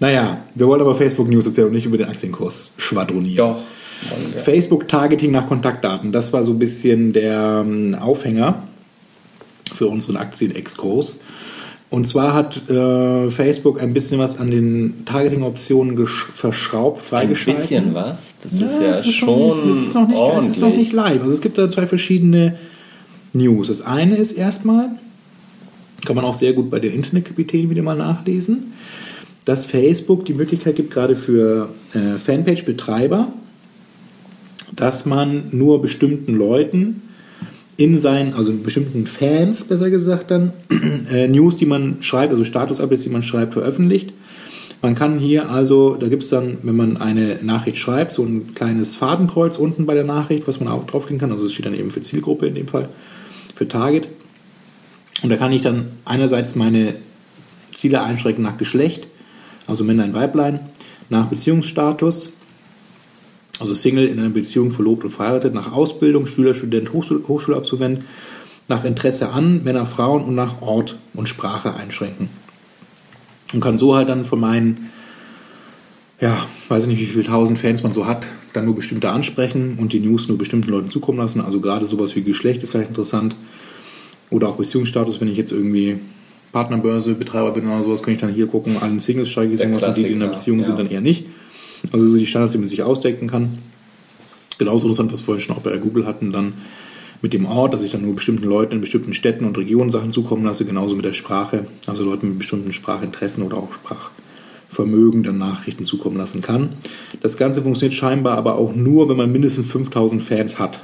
[0.00, 3.36] Naja, wir wollen aber Facebook News erzählen und nicht über den Aktienkurs schwadronieren.
[3.36, 3.60] Doch.
[4.44, 8.62] Facebook-Targeting nach Kontaktdaten, das war so ein bisschen der ähm, Aufhänger
[9.72, 11.18] für unseren Aktien-Exkurs.
[11.90, 17.62] Und zwar hat äh, Facebook ein bisschen was an den Targeting-Optionen verschraubt, Ein freigeschaltet.
[17.62, 18.38] bisschen was.
[18.42, 20.50] Das ist ja es ist schon nicht, es ist noch nicht, ordentlich.
[20.50, 21.20] Es ist noch nicht live.
[21.22, 22.58] Also es gibt da zwei verschiedene
[23.32, 23.68] News.
[23.68, 24.90] Das eine ist erstmal,
[26.04, 28.74] kann man auch sehr gut bei den Internetkapitänen wieder mal nachlesen,
[29.46, 33.32] dass Facebook die Möglichkeit gibt, gerade für äh, Fanpage-Betreiber,
[34.76, 37.07] dass man nur bestimmten Leuten
[37.78, 40.52] in seinen, also bestimmten Fans, besser gesagt dann,
[41.12, 44.12] äh, News, die man schreibt, also Status-Updates, die man schreibt, veröffentlicht.
[44.82, 48.54] Man kann hier also, da gibt es dann, wenn man eine Nachricht schreibt, so ein
[48.54, 51.30] kleines Fadenkreuz unten bei der Nachricht, was man auch draufklicken kann.
[51.30, 52.88] Also es steht dann eben für Zielgruppe in dem Fall,
[53.54, 54.08] für Target.
[55.22, 56.96] Und da kann ich dann einerseits meine
[57.72, 59.06] Ziele einschränken nach Geschlecht,
[59.68, 60.60] also Männlein, Weiblein,
[61.10, 62.32] nach Beziehungsstatus,
[63.60, 68.04] also Single in einer Beziehung, verlobt und verheiratet, nach Ausbildung, Schüler, Student, Hochschul Hochschulabsolvent,
[68.68, 72.28] nach Interesse an Männer, Frauen und nach Ort und Sprache einschränken.
[73.52, 74.90] Und kann so halt dann von meinen,
[76.20, 79.78] ja, weiß ich nicht, wie viele tausend Fans man so hat, dann nur bestimmte ansprechen
[79.80, 81.40] und die News nur bestimmten Leuten zukommen lassen.
[81.40, 83.34] Also gerade sowas wie Geschlecht ist vielleicht interessant.
[84.30, 85.98] Oder auch Beziehungsstatus, wenn ich jetzt irgendwie
[86.52, 89.84] Partnerbörse, Betreiber bin oder sowas, kann ich dann hier gucken, allen Singles steige ich irgendwas
[89.84, 90.82] und die, die in einer Beziehung sind, ja.
[90.82, 91.26] dann eher nicht.
[91.92, 93.58] Also so die Standards, die man sich ausdenken kann.
[94.58, 96.54] Genauso interessant, was wir vorhin schon auch bei Google hatten, dann
[97.22, 100.12] mit dem Ort, dass ich dann nur bestimmten Leuten in bestimmten Städten und Regionen Sachen
[100.12, 105.38] zukommen lasse, genauso mit der Sprache, also Leuten mit bestimmten Sprachinteressen oder auch Sprachvermögen dann
[105.38, 106.70] Nachrichten zukommen lassen kann.
[107.20, 110.80] Das Ganze funktioniert scheinbar aber auch nur, wenn man mindestens 5000 Fans hat.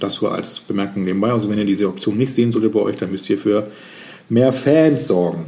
[0.00, 1.32] Das war als Bemerkung nebenbei.
[1.32, 3.70] Also wenn ihr diese Option nicht sehen solltet bei euch, dann müsst ihr für
[4.28, 5.46] mehr Fans sorgen.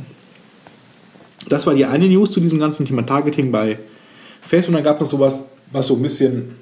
[1.48, 3.78] Das war die eine News zu diesem ganzen Thema Targeting bei
[4.42, 4.68] Facebook.
[4.68, 6.56] Und dann gab es sowas, was so ein bisschen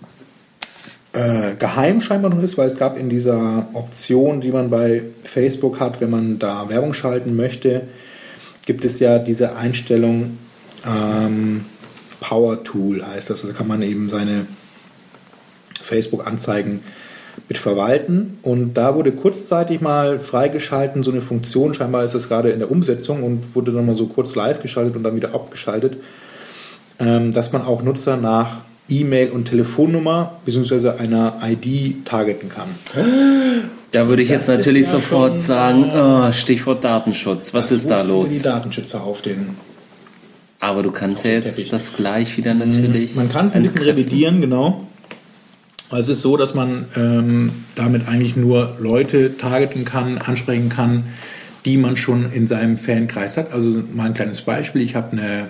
[1.12, 5.80] äh, geheim scheinbar noch ist, weil es gab in dieser Option, die man bei Facebook
[5.80, 7.82] hat, wenn man da Werbung schalten möchte,
[8.66, 10.38] gibt es ja diese Einstellung
[10.86, 11.64] ähm,
[12.20, 13.42] Power Tool heißt das.
[13.42, 14.46] Da kann man eben seine
[15.80, 16.80] Facebook-Anzeigen
[17.48, 18.38] mit verwalten.
[18.42, 22.70] Und da wurde kurzzeitig mal freigeschalten, so eine Funktion, scheinbar ist das gerade in der
[22.70, 25.98] Umsetzung und wurde dann mal so kurz live geschaltet und dann wieder abgeschaltet,
[26.98, 30.90] dass man auch Nutzer nach E-Mail und Telefonnummer bzw.
[30.98, 32.68] einer ID targeten kann.
[33.92, 37.54] Da würde ich jetzt Das ist natürlich ja sofort schon, sagen, oh, Stichwort Datenschutz.
[37.54, 38.30] Was ist da los?
[38.30, 39.50] Die Datenschützer auf den.
[40.60, 41.70] Aber du kannst ja jetzt Teppich.
[41.70, 43.14] das gleich wieder natürlich.
[43.14, 44.84] Man kann es ein bisschen revidieren, genau.
[45.96, 51.04] Es ist so, dass man ähm, damit eigentlich nur Leute targeten kann, ansprechen kann,
[51.64, 53.52] die man schon in seinem Fankreis hat.
[53.54, 54.82] Also mal ein kleines Beispiel.
[54.82, 55.48] Ich habe eine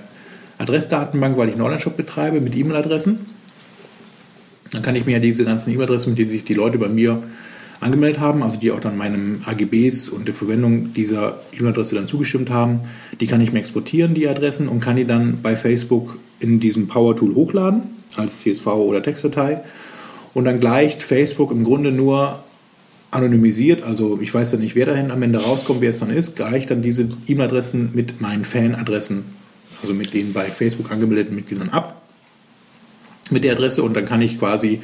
[0.59, 3.21] Adressdatenbank, weil ich einen Online-Shop betreibe mit E-Mail-Adressen.
[4.73, 7.23] Dann kann ich mir ja diese ganzen E-Mail-Adressen, mit denen sich die Leute bei mir
[7.81, 12.51] angemeldet haben, also die auch dann meinem AGBs und der Verwendung dieser E-Mail-Adresse dann zugestimmt
[12.51, 12.81] haben,
[13.21, 16.88] die kann ich mir exportieren, die Adressen, und kann die dann bei Facebook in diesem
[16.88, 17.83] Power-Tool hochladen,
[18.16, 19.61] als CSV oder Textdatei.
[20.35, 22.42] Und dann gleicht Facebook im Grunde nur
[23.11, 26.37] anonymisiert, also ich weiß ja nicht, wer dahin am Ende rauskommt, wer es dann ist,
[26.37, 29.25] gleicht dann diese E-Mail-Adressen mit meinen Fan-Adressen,
[29.80, 32.02] also mit den bei Facebook angemeldeten Mitgliedern ab,
[33.30, 34.80] mit der Adresse und dann kann ich quasi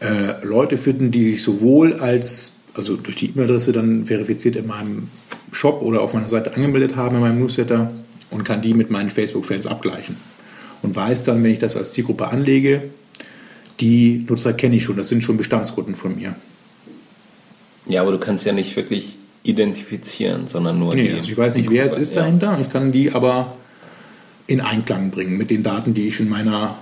[0.00, 5.08] äh, Leute finden, die sich sowohl als, also durch die E-Mail-Adresse dann verifiziert in meinem
[5.52, 7.90] Shop oder auf meiner Seite angemeldet haben in meinem Newsletter
[8.30, 10.16] und kann die mit meinen Facebook-Fans abgleichen.
[10.82, 12.82] Und weiß dann, wenn ich das als Zielgruppe anlege,
[13.80, 16.34] die Nutzer kenne ich schon, das sind schon Bestandskunden von mir.
[17.86, 21.70] Ja, aber du kannst ja nicht wirklich identifizieren, sondern nur Nee, also ich weiß nicht,
[21.70, 22.22] wer es ist ja.
[22.22, 22.58] dahinter.
[22.60, 23.56] Ich kann die aber
[24.52, 26.76] in Einklang bringen mit den Daten, die ich in meiner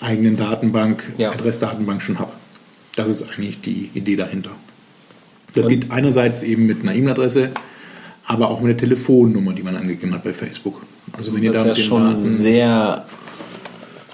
[0.00, 1.30] eigenen Datenbank, Ja.
[1.32, 2.32] Adressdatenbank schon habe.
[2.96, 4.50] Das ist eigentlich die Idee dahinter.
[5.54, 7.50] Das geht einerseits eben mit einer E-Mail-Adresse,
[8.26, 10.82] aber auch mit der Telefonnummer, die man angegeben hat bei Facebook.
[11.12, 13.06] Also wenn ihr Das da ist mit ja schon Daten, sehr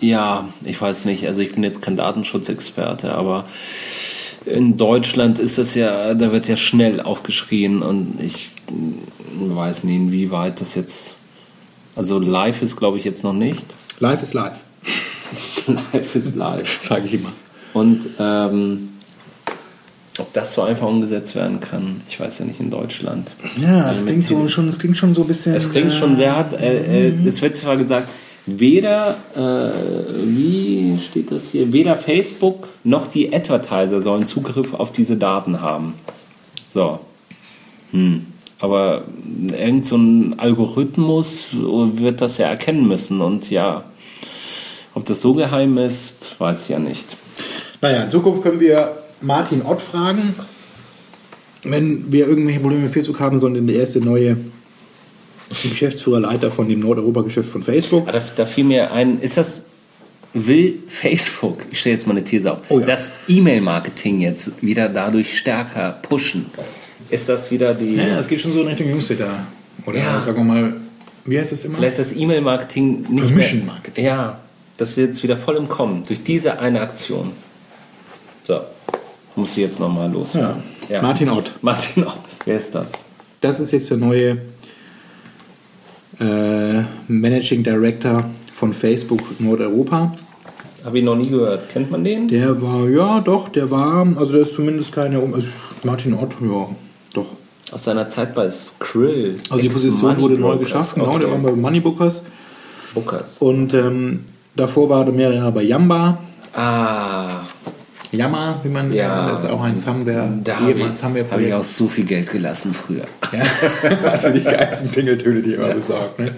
[0.01, 1.27] Ja, ich weiß nicht.
[1.27, 3.47] Also ich bin jetzt kein Datenschutzexperte, aber
[4.47, 8.51] in Deutschland ist das ja, da wird ja schnell aufgeschrien und ich
[9.35, 11.15] weiß nicht, inwieweit das jetzt.
[11.97, 13.65] Also live ist, glaube ich, jetzt noch nicht.
[13.99, 14.57] Live ist live,
[15.67, 16.79] live ist live.
[16.83, 17.33] sage ich immer.
[17.73, 18.89] Und ähm,
[20.19, 23.33] ob das so einfach umgesetzt werden kann, ich weiß ja nicht in Deutschland.
[23.57, 25.55] Ja, Also es mit klingt, so, schon, es klingt schon so ein bisschen.
[25.55, 26.53] Es klingt schon sehr hart.
[26.55, 28.09] Äh, äh, es wird zwar gesagt,
[28.47, 35.17] weder, äh, wie steht das hier, weder Facebook noch die Advertiser sollen Zugriff auf diese
[35.17, 35.95] Daten haben.
[36.67, 37.01] So.
[37.93, 38.27] Hm.
[38.61, 39.05] Aber
[39.57, 43.21] irgend so ein Algorithmus wird das ja erkennen müssen.
[43.21, 43.85] Und ja,
[44.95, 47.05] ob das so geheim ist, weiß ich ja nicht.
[47.81, 50.35] Naja, in Zukunft können wir Martin Ott fragen.
[51.63, 54.37] Wenn wir irgendwelche Probleme mit Facebook haben, sondern der erste neue
[55.63, 58.07] Geschäftsführerleiter von dem Nordeuropa-Geschäft von Facebook.
[58.11, 59.67] Da, da fiel mir ein, ist das,
[60.33, 62.87] will Facebook, ich stelle jetzt mal eine These auf, Oh ja.
[62.87, 66.47] das E-Mail-Marketing jetzt wieder dadurch stärker pushen?
[67.11, 69.29] Ist das wieder die, Ja, es geht schon so in Richtung Newsletter.
[69.87, 70.21] Oder Ja.
[70.21, 70.73] sagen wir mal,
[71.25, 71.83] wie heißt das immer?
[71.87, 74.05] ist das E-Mail-Marketing nicht Permission mehr, Marketing.
[74.05, 74.39] Ja,
[74.77, 77.33] das ist jetzt wieder voll im Kommen, durch diese eine Aktion.
[78.45, 78.61] So,
[79.37, 80.35] muss ich jetzt nochmal los.
[80.35, 80.57] Ja.
[81.03, 81.53] Martin Ott.
[81.63, 82.93] Martin Ott, wer ist das?
[83.41, 84.39] Das ist jetzt der neue
[86.21, 90.17] äh, Managing Director von Facebook Nordeuropa.
[90.85, 91.69] Habe ich noch nie gehört.
[91.69, 92.29] Kennt man den?
[92.29, 95.49] Der war, ja, doch, der war, also der ist zumindest keine, also
[95.85, 96.69] Martin Ott, ja,
[97.13, 97.37] doch.
[97.73, 99.39] Aus seiner Zeit bei Skrill.
[99.49, 102.23] Also die Position wurde neu geschaffen, genau, der war bei Moneybookers.
[102.95, 103.39] Bookers.
[103.39, 104.25] Und ähm,
[104.57, 106.19] davor war er mehrere Jahre bei Yamba.
[106.53, 107.43] Ah,
[108.13, 109.31] Yammer, wie man Ja.
[109.31, 112.75] das ist auch ein Somewhere, da habe ich, hab ich auch so viel Geld gelassen
[112.75, 113.05] früher.
[114.11, 116.19] also die geilsten Tingeltöne, die immer besorgt.
[116.19, 116.35] Ne?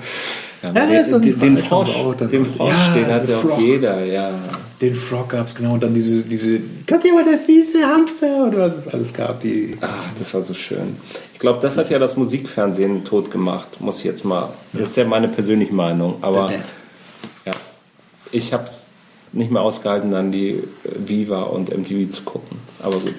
[0.63, 2.45] Ja, Ja, den, so den, den Frosch, auch den.
[2.45, 4.31] Frosch, Ja, den hatte auch jeder, ja.
[4.81, 8.49] Den Frog gab es genau und dann diese, diese, guck dir mal das süße Hamster
[8.49, 9.41] oder was es alles gab.
[9.41, 10.97] Die, Ach, das war so schön.
[11.33, 14.53] Ich glaube, das hat ja das Musikfernsehen tot gemacht, muss ich jetzt mal.
[14.73, 16.53] Das ist ja meine persönliche Meinung, aber
[17.45, 17.53] ja,
[18.33, 18.87] ich habe es
[19.33, 20.63] nicht mehr ausgehalten, dann die äh,
[21.07, 22.59] Viva und MTV zu gucken.
[22.81, 23.15] Aber gut.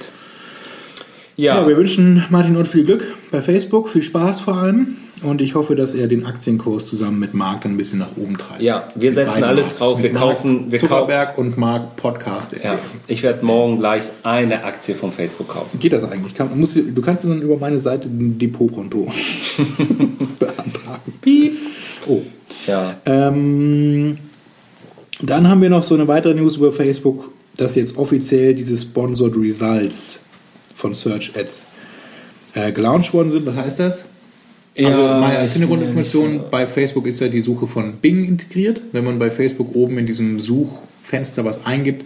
[1.36, 3.04] Ja, Ja, wir wünschen Martin Ott viel Glück
[3.34, 4.96] bei Facebook, viel Spaß vor allem.
[5.24, 8.38] Und ich hoffe, dass er den Aktienkurs zusammen mit Marc dann ein bisschen nach oben
[8.38, 8.62] treibt.
[8.62, 9.78] Ja, wir Mit setzen alles Marcs.
[9.80, 9.96] drauf.
[10.00, 14.64] Mit Wir Marc kaufen- wir Zuckerberg und Marc Podcast ja, ich werde morgen gleich eine
[14.66, 15.80] Aktie von Facebook kaufen.
[15.80, 16.36] Geht das eigentlich?
[16.36, 19.10] Kann, muss, du kannst dann über meine Seite ein Depotkonto
[20.40, 21.14] beantragen.
[21.22, 21.54] Piep.
[22.08, 22.22] Oh.
[22.68, 24.18] Ja, Ähm,
[25.22, 29.36] dann haben wir noch so eine weitere News über Facebook, dass jetzt offiziell diese Sponsored
[29.38, 30.20] Results
[30.76, 31.68] von Search Ads
[32.56, 33.46] äh, gelauncht worden sind.
[33.46, 34.06] Was heißt das?
[34.78, 38.82] Also meine als Hintergrundinformation, so- bei Facebook ist ja die Suche von Bing integriert.
[38.92, 42.06] Wenn man bei Facebook oben in diesem Suchfenster was eingibt,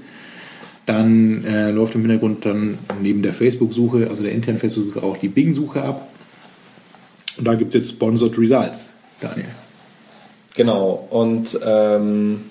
[0.85, 5.27] dann äh, läuft im Hintergrund dann neben der Facebook-Suche, also der internen Facebook-Suche, auch die
[5.29, 6.07] Bing-Suche ab.
[7.37, 9.47] Und da gibt es jetzt Sponsored Results, Daniel.
[10.55, 11.07] genau.
[11.09, 12.41] Und ähm,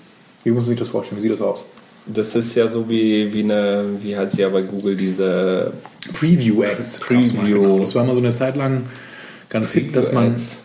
[0.43, 1.17] Wie muss man sich das vorstellen?
[1.17, 1.65] Wie sieht das aus?
[2.13, 5.73] Das ist ja so wie, wie eine, wie heißt sie ja bei Google, diese
[6.13, 7.01] Preview-Ads.
[7.07, 7.61] gab's mal, Preview.
[7.61, 7.79] Genau.
[7.79, 8.83] Das war mal so eine Zeit lang
[9.49, 10.57] ganz hip, dass man, Ads.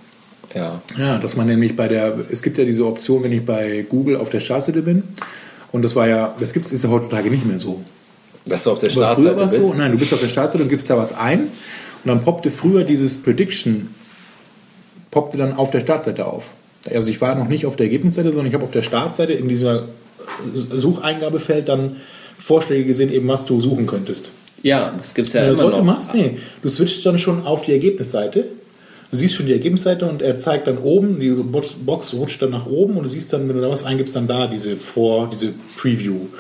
[0.55, 3.85] Ja, ja, dass man nämlich bei der, es gibt ja diese Option, wenn ich bei
[3.89, 5.03] Google auf der Startseite bin.
[5.73, 7.81] Und das war ja, das gibt es ja heutzutage nicht mehr so.
[8.45, 9.63] dass du auf der früher Startseite war es bist.
[9.63, 11.41] so, nein, du bist auf der Startseite und gibst da was ein.
[11.41, 13.95] Und dann poppte früher dieses Prediction,
[15.11, 16.51] poppte dann auf der Startseite auf.
[16.93, 19.49] Also ich war noch nicht auf der Ergebnisseite, sondern ich habe auf der Startseite in
[19.49, 19.89] dieser
[20.55, 21.97] Sucheingabefeld dann
[22.39, 24.31] Vorschläge gesehen, eben was du suchen könntest.
[24.63, 25.85] Ja, das gibt es ja du das immer heute noch.
[25.85, 28.45] machst, nee, du switchst dann schon auf die Ergebnisseite.
[29.11, 32.51] Du siehst schon die Ergebnisseite und er zeigt dann oben, die Box, Box rutscht dann
[32.51, 35.29] nach oben und du siehst dann, wenn du da was eingibst, dann da diese Vor-,
[35.31, 36.33] diese Preview-Sachen.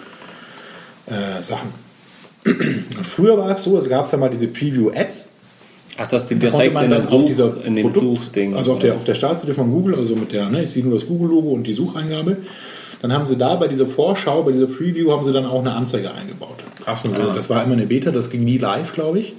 [2.45, 5.29] Und früher war es so, also gab es ja mal diese Preview-Ads.
[5.99, 8.55] Ach, dass die direkt in auf Such, dieser in den Produkt- Suchding.
[8.55, 10.95] Also auf der, auf der Startseite von Google, also mit der, ne, ich sehe nur
[10.99, 12.39] das Google-Logo und die Sucheingabe.
[13.03, 15.73] Dann haben sie da bei dieser Vorschau, bei dieser Preview, haben sie dann auch eine
[15.73, 16.63] Anzeige eingebaut.
[16.87, 17.33] Ach, so, Ah.
[17.35, 19.35] Das war immer eine Beta, das ging nie live, glaube ich.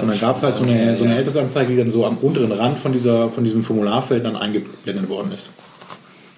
[0.00, 1.18] Und dann gab es halt so eine, so eine ja.
[1.18, 5.32] Elvis-Anzeige, die dann so am unteren Rand von, dieser, von diesem Formularfeld dann eingeblendet worden
[5.32, 5.50] ist.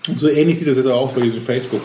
[0.08, 1.82] Und so ähnlich sieht das jetzt auch aus bei diesem Facebook.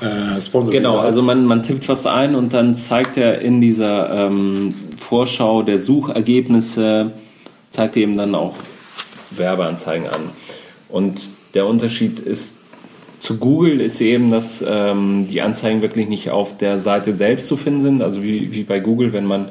[0.00, 4.10] Äh, Sponsor Genau, also man, man tippt was ein und dann zeigt er in dieser
[4.26, 7.12] ähm, Vorschau der Suchergebnisse,
[7.70, 8.54] zeigt er eben dann auch
[9.30, 10.30] Werbeanzeigen an.
[10.90, 11.22] Und
[11.54, 12.55] der Unterschied ist
[13.26, 17.56] zu Google ist eben, dass ähm, die Anzeigen wirklich nicht auf der Seite selbst zu
[17.56, 19.46] finden sind, also wie, wie bei Google, wenn man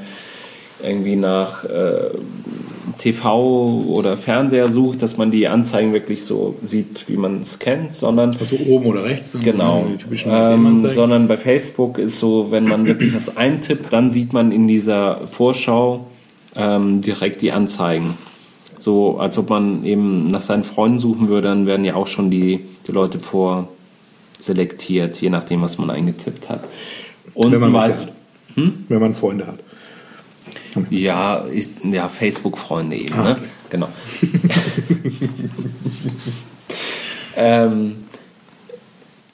[0.82, 2.12] irgendwie nach äh,
[2.98, 7.92] TV oder Fernseher sucht, dass man die Anzeigen wirklich so sieht, wie man es kennt,
[7.92, 9.36] sondern Also oben oder rechts.
[9.44, 9.86] Genau.
[10.26, 14.70] Ähm, sondern bei Facebook ist so, wenn man wirklich was eintippt, dann sieht man in
[14.70, 16.06] dieser Vorschau
[16.56, 18.18] ähm, direkt die Anzeigen.
[18.78, 22.30] So, als ob man eben nach seinen Freunden suchen würde, dann werden ja auch schon
[22.30, 26.64] die, die Leute vorselektiert, je nachdem, was man eingetippt hat.
[27.34, 28.12] Und Wenn man weit-.
[28.56, 28.86] Hm?
[28.88, 29.60] Wenn man Freunde hat.
[30.90, 33.32] ja, ist, ja Facebook-Freunde eben, Ah, ne?
[33.32, 33.42] okay.
[33.70, 33.86] Genau.
[37.36, 37.96] ähm,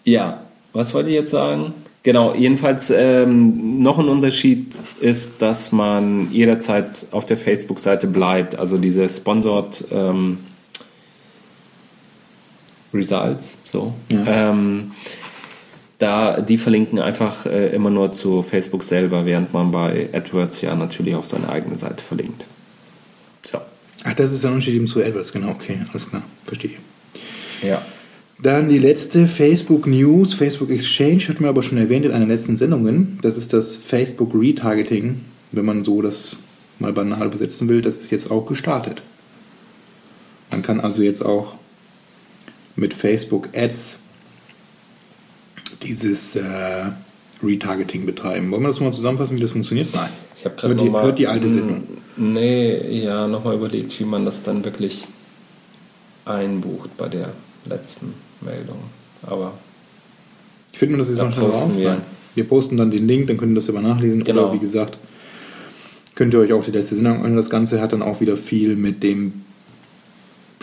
[0.04, 0.42] ja,
[0.74, 1.74] was wollte ich jetzt sagen?
[2.04, 8.56] Genau, jedenfalls ähm, noch ein Unterschied ist, dass man jederzeit auf der Facebook-Seite bleibt.
[8.56, 10.40] Also diese Sponsored ähm,
[12.94, 13.94] Results, so.
[14.10, 14.92] Ähm,
[15.98, 20.76] da, die verlinken einfach äh, immer nur zu Facebook selber, während man bei AdWords ja
[20.76, 22.46] natürlich auf seine eigene Seite verlinkt.
[23.46, 23.60] So.
[24.04, 26.72] Ach, das ist der Unterschied eben zu AdWords, genau, okay, alles klar, verstehe.
[27.62, 27.82] Ja.
[28.42, 32.58] Dann die letzte Facebook News, Facebook Exchange, hatten wir aber schon erwähnt in einer letzten
[32.58, 33.20] Sendungen.
[33.22, 35.22] Das ist das Facebook Retargeting,
[35.52, 36.40] wenn man so das
[36.80, 39.04] mal banal besetzen will, das ist jetzt auch gestartet.
[40.50, 41.54] Man kann also jetzt auch
[42.76, 44.00] mit Facebook Ads
[45.84, 46.44] dieses äh,
[47.44, 48.52] Retargeting betreiben.
[48.52, 49.94] Wollen wir das mal zusammenfassen, wie das funktioniert?
[49.94, 50.10] Nein.
[50.38, 51.84] Ich habe gerade hört, hört die alte Sendung.
[52.18, 55.06] Nee, ja, nochmal überlegt, wie man das dann wirklich
[56.26, 57.30] einbucht bei der
[57.66, 58.78] letzten Meldung.
[59.24, 59.54] Aber
[60.72, 61.78] Ich finde, das ist noch schnell posten raus.
[61.78, 61.90] wir.
[61.90, 62.02] Nein.
[62.36, 64.24] wir posten dann den Link, dann könnt ihr das selber nachlesen.
[64.24, 64.46] Genau.
[64.46, 64.98] Oder wie gesagt,
[66.16, 67.36] könnt ihr euch auch die letzte Sendung anhören.
[67.38, 69.46] Das Ganze hat dann auch wieder viel mit dem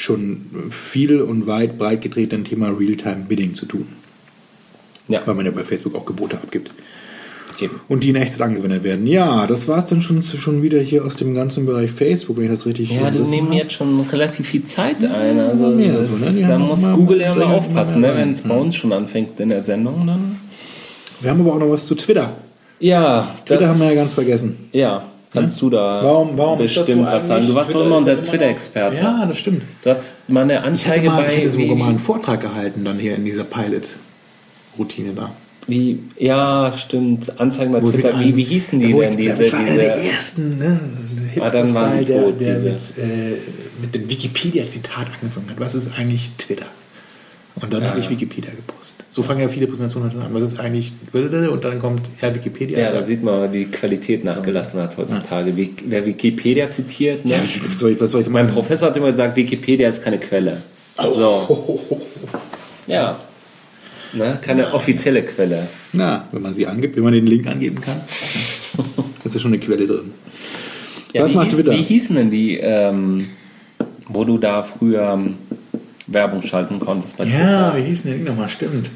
[0.01, 3.87] schon viel und weit breit getretenen Thema Real-Time Bidding zu tun.
[5.09, 6.71] ja, Weil man ja bei Facebook auch Gebote abgibt.
[7.61, 7.81] eben.
[7.89, 9.07] Und die in Echtzeit angewendet werden.
[9.07, 12.45] Ja, das war es dann schon, schon wieder hier aus dem ganzen Bereich Facebook, wenn
[12.45, 15.41] ich das richtig Ja, die nehmen jetzt schon relativ viel Zeit ein.
[15.41, 16.47] Also mehr das, so, ne?
[16.47, 18.13] Da muss Google ja mal aufpassen, ne?
[18.15, 20.07] wenn es bei uns schon anfängt in der Sendung.
[20.07, 20.37] Dann
[21.21, 22.37] Wir haben aber auch noch was zu Twitter.
[22.79, 24.57] ja, Twitter haben wir ja ganz vergessen.
[24.73, 25.03] Ja,
[25.33, 27.47] kannst du da Warum, warum ist das bestimmt so was sagen?
[27.47, 28.97] Du warst doch immer ist unser Twitter-Experte.
[29.03, 29.63] Ja, das stimmt.
[29.83, 31.29] Du hast mal eine Ich Anzeige mal, bei.
[31.33, 35.31] ich hatte sogar wie, mal einen Vortrag gehalten, dann hier in dieser Pilot-Routine da.
[35.67, 37.39] wie, ja, stimmt.
[37.41, 38.11] Anzeigen bei ich Twitter.
[38.21, 39.11] Wie, einem- wie hießen die denn?
[39.11, 40.81] Ich, Diese, ich war einer der diese, ersten, ne?
[40.81, 42.71] Ah, Hipster-Style, der, der diese.
[42.73, 43.37] mit, äh,
[43.83, 45.61] mit dem Wikipedia-Zitat angefangen hat.
[45.61, 46.67] Was ist eigentlich Twitter?
[47.61, 49.07] Und dann habe ich Wikipedia gepostet.
[49.11, 50.33] So fangen ja viele Präsentationen an.
[50.33, 52.79] Was ist eigentlich und dann kommt ja Wikipedia.
[52.79, 55.57] ja, da sieht man, wie die Qualität nachgelassen hat heutzutage.
[55.57, 57.33] Wie, wer Wikipedia zitiert, ne?
[57.33, 58.55] ja, was soll ich, was soll ich Mein machen?
[58.55, 60.63] Professor hat immer gesagt, Wikipedia ist keine Quelle.
[60.99, 61.81] So.
[62.89, 63.19] Ja.
[64.15, 64.39] Ne?
[64.41, 65.69] Keine offizielle Quelle.
[65.93, 68.01] Na, wenn man sie angibt, wenn man den Link angeben kann,
[69.25, 70.13] ist ja schon eine Quelle drin.
[71.13, 71.73] Ja, Was wie, macht hieß, Twitter?
[71.73, 73.29] wie hießen denn die, ähm,
[74.09, 75.35] wo du da früher ähm,
[76.09, 78.49] Werbung schalten konntest bei Ja, wie hieß denn die nochmal?
[78.49, 78.91] Stimmt.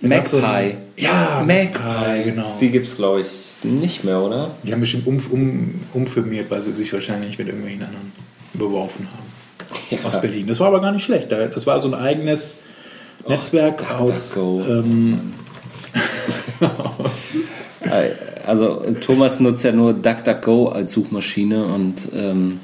[0.00, 0.08] Twitter?
[0.40, 0.76] Magpie.
[0.96, 2.22] Ja, Magpie.
[2.24, 2.56] genau.
[2.60, 3.26] Die gibt's, glaube ich,
[3.64, 4.52] nicht mehr, oder?
[4.62, 8.12] Die haben bestimmt um, um, umfirmiert, weil sie sich wahrscheinlich mit irgendwelchen anderen
[8.54, 10.04] beworfen haben.
[10.04, 10.46] Aus Berlin.
[10.46, 11.30] Das war aber gar nicht schlecht.
[11.32, 12.58] Da- Das war so ein eigenes
[13.28, 14.34] Netzwerk aus.
[14.34, 14.62] DuckDuckGo.
[14.68, 15.20] Ähm,
[17.80, 18.10] Äh,
[18.46, 22.60] Also Thomas nutzt ja nur DuckDuckGo als Suchmaschine und ähm,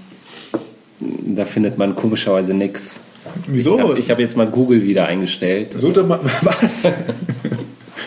[1.01, 3.01] da findet man komischerweise nichts.
[3.47, 3.95] Wieso?
[3.97, 5.73] Ich habe hab jetzt mal Google wieder eingestellt.
[5.75, 6.21] Such doch mal.
[6.43, 6.89] Was?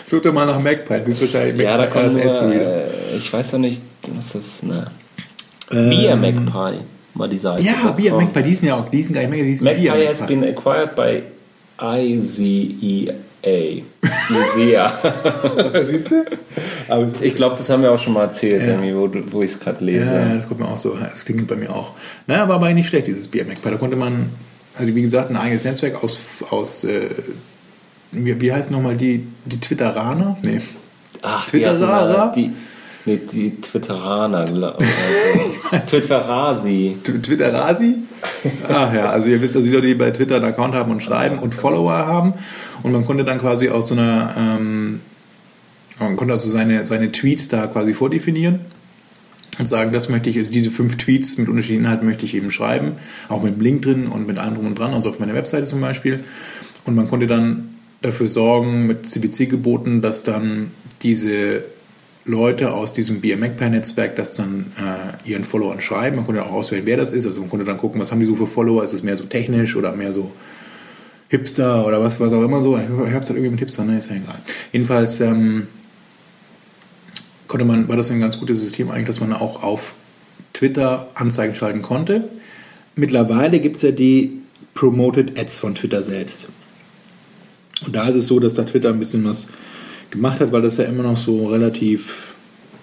[0.06, 1.02] Such doch mal nach Magpie.
[1.04, 2.84] Sie ist wahrscheinlich Ja, da kommt als nur, Ads-Reader.
[2.84, 3.82] äh, ich weiß doch nicht,
[4.16, 4.86] was das, ne?
[5.70, 6.78] Ähm, Beer Magpie
[7.14, 7.62] war die Seite.
[7.62, 8.42] Ja, Bier Magpie.
[8.42, 8.88] Die sind ja auch.
[8.88, 9.42] Die sind gar nicht mehr.
[9.44, 11.22] Die sind Magpie Bier has been acquired by
[11.82, 13.12] IZEA.
[13.44, 14.92] IZEA.
[15.84, 16.24] Siehst du?
[16.88, 18.80] Es- ich glaube, das haben wir auch schon mal erzählt, Ja.
[18.94, 20.04] wo, wo ich es gerade lese.
[20.06, 20.96] Ja, das kommt mir auch so.
[20.98, 21.92] Das klingt bei mir auch.
[22.26, 23.70] Naja, war aber nicht schlecht, dieses Bier Magpie.
[23.70, 24.30] Da konnte man,
[24.78, 27.10] also wie gesagt, ein eigenes Netzwerk aus, aus äh,
[28.12, 30.36] wie, wie heißen nochmal die, die Twitteraner?
[30.42, 30.60] Nee.
[31.22, 32.32] Ach, Twitterer?
[32.34, 32.52] Die,
[33.04, 35.72] nee, die Twitteraner, glaube ich.
[35.72, 36.96] Also, Twitterasi.
[37.04, 37.94] Tw- Twitterasi?
[38.68, 41.02] Ach ja, also ihr wisst, dass die Leute, die bei Twitter einen Account haben und
[41.02, 42.34] schreiben und Follower haben.
[42.82, 45.00] Und man konnte dann quasi aus so einer, ähm,
[45.98, 48.60] man konnte also seine, seine Tweets da quasi vordefinieren
[49.58, 52.50] und sagen, das möchte ich, also diese fünf Tweets mit unterschiedlichen Inhalten möchte ich eben
[52.50, 52.92] schreiben,
[53.28, 55.66] auch mit einem Link drin und mit allem drum und dran, also auf meiner Webseite
[55.66, 56.24] zum Beispiel.
[56.84, 60.70] Und man konnte dann dafür sorgen, mit CBC-Geboten, dass dann
[61.02, 61.64] diese
[62.24, 66.16] Leute aus diesem BMX-Netzwerk das dann äh, ihren Followern schreiben.
[66.16, 67.26] Man konnte auch auswählen, wer das ist.
[67.26, 68.84] Also man konnte dann gucken, was haben die so für Follower.
[68.84, 70.30] Ist es mehr so technisch oder mehr so
[71.28, 72.76] Hipster oder was, was auch immer so.
[72.76, 73.98] Ich habe es halt irgendwie mit Hipster, ne?
[73.98, 74.38] Ist ja egal.
[74.72, 75.68] Jedenfalls ähm,
[77.48, 79.94] konnte man, war das ein ganz gutes System eigentlich, dass man auch auf
[80.52, 82.28] Twitter Anzeigen schalten konnte.
[82.94, 84.38] mittlerweile gibt es ja die
[84.74, 86.48] Promoted Ads von Twitter selbst.
[87.84, 89.48] Und da ist es so, dass da Twitter ein bisschen was
[90.10, 92.34] gemacht hat, weil das ja immer noch so relativ,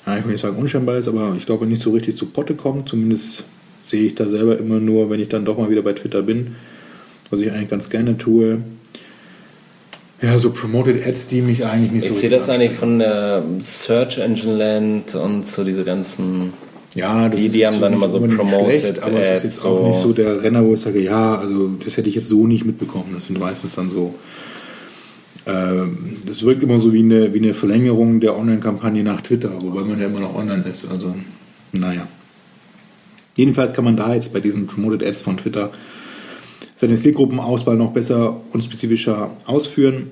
[0.05, 2.55] ja, ich will nicht sagen unscheinbar ist, aber ich glaube nicht so richtig zu Potte
[2.55, 2.89] kommt.
[2.89, 3.43] Zumindest
[3.81, 6.55] sehe ich da selber immer nur, wenn ich dann doch mal wieder bei Twitter bin,
[7.29, 8.61] was ich eigentlich ganz gerne tue.
[10.25, 12.97] Ja, so Promoted Ads, die mich eigentlich nicht Ich so sehe richtig das eigentlich von
[12.99, 16.51] der Search Engine Land und so diese ganzen.
[16.95, 19.43] Ja, das Die- ist die haben dann nicht immer so promoted schlecht, aber es ist
[19.43, 19.87] jetzt Ads, auch so.
[19.89, 22.65] nicht so der Renner, wo ich sage, ja, also das hätte ich jetzt so nicht
[22.65, 23.11] mitbekommen.
[23.13, 24.15] Das sind meistens dann so,
[25.45, 29.81] ähm, das wirkt immer so wie eine, wie eine Verlängerung der Online-Kampagne nach Twitter, wobei
[29.81, 30.89] man ja immer noch online ist.
[30.89, 31.13] Also,
[31.73, 32.07] naja.
[33.35, 35.71] Jedenfalls kann man da jetzt bei diesen Promoted Ads von Twitter
[36.75, 40.11] seine Zielgruppenauswahl noch besser und spezifischer ausführen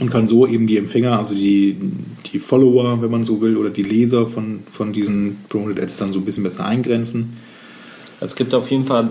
[0.00, 1.76] und kann so eben die Empfänger, also die,
[2.32, 6.12] die Follower, wenn man so will, oder die Leser von, von diesen Promoted Ads dann
[6.12, 7.36] so ein bisschen besser eingrenzen.
[8.20, 9.10] Es gibt auf jeden Fall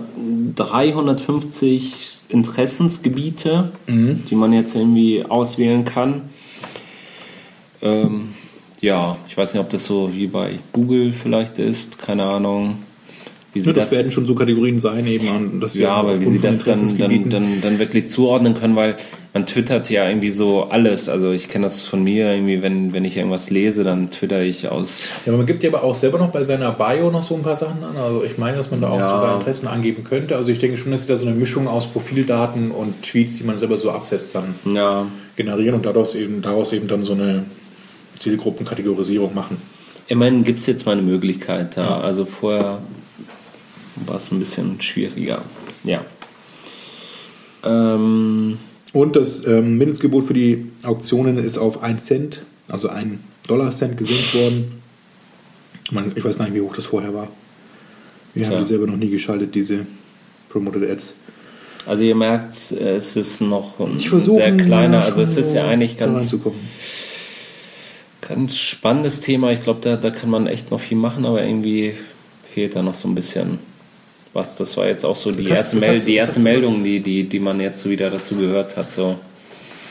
[0.56, 6.22] 350 Interessensgebiete, die man jetzt irgendwie auswählen kann.
[7.82, 8.30] Ähm,
[8.80, 12.78] ja, ich weiß nicht, ob das so wie bei Google vielleicht ist, keine Ahnung.
[13.56, 15.94] Wie sie Ja, das, das, werden schon so Kategorien sein, eben, und dass wir ja,
[15.94, 18.96] aber wie sie das dann, dann, dann, dann wirklich zuordnen können, weil
[19.32, 21.08] man twittert ja irgendwie so alles.
[21.08, 24.68] Also ich kenne das von mir, irgendwie, wenn, wenn ich irgendwas lese, dann twitter ich
[24.68, 25.00] aus.
[25.24, 27.56] Ja, man gibt ja aber auch selber noch bei seiner Bio noch so ein paar
[27.56, 27.96] Sachen an.
[27.96, 29.08] Also ich meine, dass man da auch Ja.
[29.10, 30.36] sogar Interessen angeben könnte.
[30.36, 33.44] Also ich denke schon, dass sie da so eine Mischung aus Profildaten und Tweets, die
[33.44, 37.44] man selber so absetzt, dann Ja, generieren und daraus eben, daraus eben dann so eine
[38.18, 39.56] Zielgruppenkategorisierung machen.
[40.08, 42.00] Immerhin gibt es jetzt mal eine Möglichkeit da.
[42.00, 42.78] Also vorher
[44.04, 45.42] war es ein bisschen schwieriger.
[45.84, 46.04] Ja.
[47.64, 48.58] Ähm,
[48.92, 53.18] Und das ähm, Mindestgebot für die Auktionen ist auf 1 Cent, also 1
[53.48, 54.82] Dollar Cent gesenkt worden.
[55.90, 57.28] Man, ich weiß gar nicht, wie hoch das vorher war.
[58.34, 58.52] Wir Tja.
[58.52, 59.86] haben die selber noch nie geschaltet, diese
[60.48, 61.14] Promoted Ads.
[61.86, 65.04] also ihr merkt, es ist noch ein sehr kleiner.
[65.04, 66.36] Also es ist ja eigentlich ganz,
[68.20, 69.52] ganz spannendes Thema.
[69.52, 71.94] Ich glaube, da, da kann man echt noch viel machen, aber irgendwie
[72.52, 73.58] fehlt da noch so ein bisschen
[74.36, 74.54] was.
[74.56, 77.24] Das war jetzt auch so die Das hat- erste, Mel die erste Meldung, die, die,
[77.24, 78.88] die man jetzt so wieder dazu gehört hat.
[78.90, 79.16] So.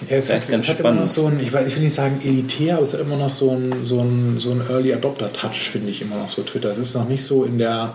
[0.09, 0.97] Ja, es Das hat, ist ganz es hat spannend.
[0.97, 3.17] immer noch so ein, ich, weiß, ich will nicht sagen elitär, aber es hat immer
[3.17, 6.69] noch so ein, so ein, so ein Early Adopter-Touch, finde ich immer noch so Twitter.
[6.69, 7.93] Es ist noch nicht so in der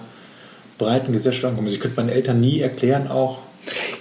[0.79, 1.69] breiten Gesellschaft angekommen.
[1.69, 3.39] Also Ich könnte meinen Eltern nie erklären auch.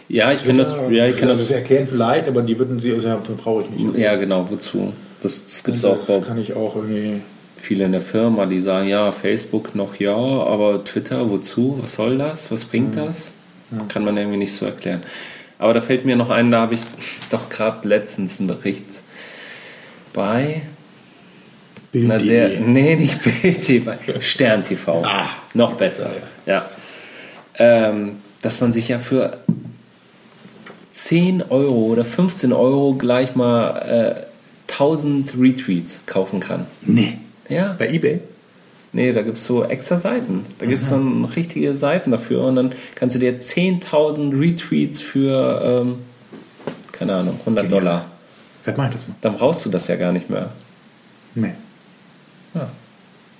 [0.07, 2.79] Ja, ich finde das, ja, ich kann also das, wir erklären vielleicht, aber die würden
[2.79, 3.97] sie, also ja, brauche ich nicht.
[3.97, 4.93] ja genau, wozu?
[5.21, 7.19] Das, das gibt es auch bei kann ich auch irgendwie.
[7.59, 11.77] Viele in der Firma, die sagen, ja, Facebook noch ja, aber Twitter, wozu?
[11.81, 12.51] Was soll das?
[12.51, 13.33] Was bringt das?
[13.87, 15.03] Kann man irgendwie nicht so erklären.
[15.59, 16.81] Aber da fällt mir noch ein, da habe ich
[17.29, 18.85] doch gerade letztens einen Bericht
[20.13, 20.61] bei
[21.93, 22.25] einer Bild.de.
[22.25, 25.03] sehr, nee, nicht Bild, bei Stern TV.
[25.05, 25.29] Ah.
[25.53, 26.11] noch besser,
[26.45, 26.69] ja.
[27.55, 29.37] Ähm, dass man sich ja für
[30.91, 36.65] 10 Euro oder 15 Euro gleich mal äh, 1000 Retweets kaufen kann.
[36.81, 37.17] Nee.
[37.49, 37.75] Ja.
[37.77, 38.19] Bei Ebay?
[38.91, 40.45] Nee, da gibt es so extra Seiten.
[40.57, 45.61] Da gibt es dann richtige Seiten dafür und dann kannst du dir 10.000 Retweets für,
[45.63, 45.97] ähm,
[46.91, 47.81] keine Ahnung, 100 Genial.
[47.81, 48.05] Dollar.
[48.63, 49.15] Vielleicht mach ich das mal.
[49.21, 50.49] Dann brauchst du das ja gar nicht mehr.
[51.35, 51.53] Nee.
[52.55, 52.69] Ja.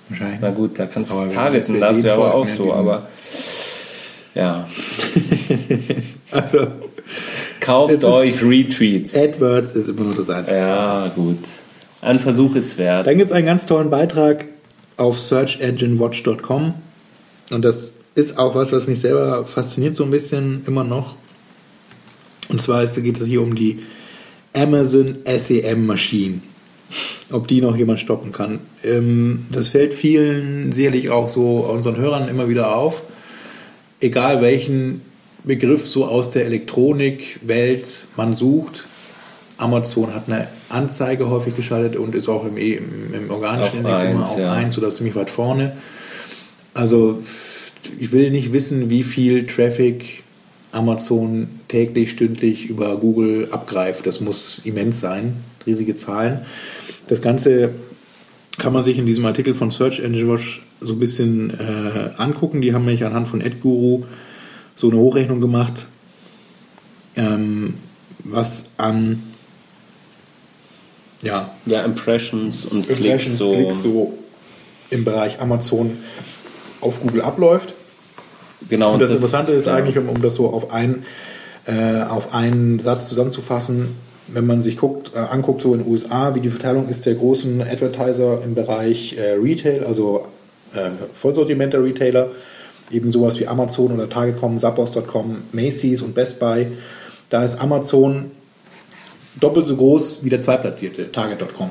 [0.08, 0.38] Wahrscheinlich.
[0.40, 3.08] Na gut, da kannst du targeten, das wäre aber auch so, aber
[4.34, 4.68] ja.
[6.30, 6.68] Also,
[7.58, 9.16] Kauft euch Retweets.
[9.16, 10.58] AdWords ist immer noch das Einzige.
[10.58, 11.38] Ja, gut.
[12.02, 13.06] Ein Versuch ist wert.
[13.06, 14.46] Dann gibt es einen ganz tollen Beitrag
[14.96, 16.74] auf searchenginewatch.com
[17.50, 21.14] und das ist auch was, was mich selber fasziniert so ein bisschen immer noch.
[22.48, 23.80] Und zwar geht es hier um die
[24.54, 26.40] Amazon SEM Machine.
[27.30, 28.58] Ob die noch jemand stoppen kann.
[28.82, 33.02] Ähm, das fällt vielen sicherlich auch so unseren Hörern immer wieder auf.
[34.00, 35.02] Egal welchen
[35.44, 38.84] Begriff so aus der Elektronikwelt man sucht,
[39.58, 44.02] Amazon hat eine Anzeige häufig geschaltet und ist auch im, im, im organischen Auf Index
[44.02, 44.52] immer eins, auf ja.
[44.52, 45.76] 1 oder ziemlich weit vorne.
[46.74, 47.22] Also
[47.98, 50.22] ich will nicht wissen, wie viel Traffic
[50.72, 54.06] Amazon täglich, stündlich über Google abgreift.
[54.06, 56.42] Das muss immens sein, riesige Zahlen.
[57.08, 57.70] Das Ganze
[58.58, 62.60] kann man sich in diesem Artikel von Search Engine Watch so ein bisschen äh, angucken.
[62.60, 64.04] Die haben nämlich anhand von AdGuru
[64.76, 65.86] so eine Hochrechnung gemacht,
[67.16, 67.74] ähm,
[68.22, 69.22] was an
[71.22, 73.52] ja, Ja, Impressions und Klicks Impressions, so.
[73.52, 74.18] Klicks so
[74.90, 75.98] im Bereich Amazon
[76.80, 77.74] auf Google abläuft.
[78.68, 79.74] Genau, Und das, Interessante ist ja.
[79.74, 81.04] eigentlich, um, um das so auf, ein,
[81.66, 83.96] äh, auf einen Satz zusammenzufassen,
[84.28, 87.14] wenn man sich guckt, äh, anguckt, so in den USA, wie die Verteilung ist der
[87.14, 90.26] großen Advertiser im Bereich äh, Retail, also
[90.74, 92.28] äh, Vollsortimenter Retailer
[92.90, 96.66] eben sowas wie Amazon oder Target.com, Zappos.com, Macy's und Best Buy,
[97.28, 98.30] da ist Amazon
[99.40, 101.70] doppelt so groß wie der zweitplatzierte Target.com.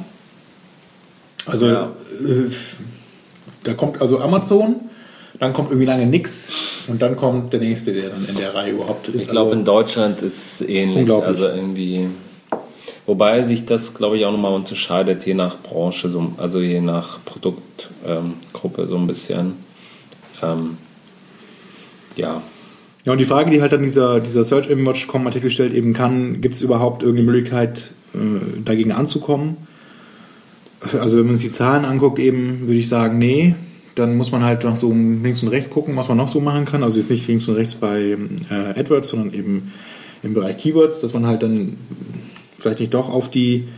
[1.46, 1.92] Also Ja.
[2.22, 2.52] äh,
[3.64, 4.76] da kommt also Amazon,
[5.40, 6.50] dann kommt irgendwie lange nix
[6.88, 9.16] und dann kommt der nächste, der dann in der Reihe überhaupt ist.
[9.16, 11.00] Ich glaube, also, in Deutschland ist ähnlich.
[11.00, 11.28] Unglaublich.
[11.28, 12.08] Also irgendwie.
[13.06, 17.20] Wobei sich das, glaube ich, auch nochmal unterscheidet, je nach Branche, so, also je nach
[17.26, 19.54] Produktgruppe ähm, so ein bisschen.
[20.44, 20.78] Ähm,
[22.16, 22.42] ja.
[23.10, 25.94] Ja, und die Frage, die halt dann dieser, dieser Search Engine Watch.com Artikel stellt, eben
[25.94, 29.58] kann, gibt es überhaupt irgendeine Möglichkeit, äh, dagegen anzukommen?
[30.94, 33.56] Also wenn man sich die Zahlen anguckt, eben würde ich sagen, nee.
[33.96, 36.66] Dann muss man halt noch so links und rechts gucken, was man noch so machen
[36.66, 36.84] kann.
[36.84, 38.16] Also jetzt nicht links und rechts bei
[38.52, 39.74] äh, AdWords, sondern eben
[40.22, 41.78] im Bereich Keywords, dass man halt dann
[42.60, 43.70] vielleicht nicht doch auf die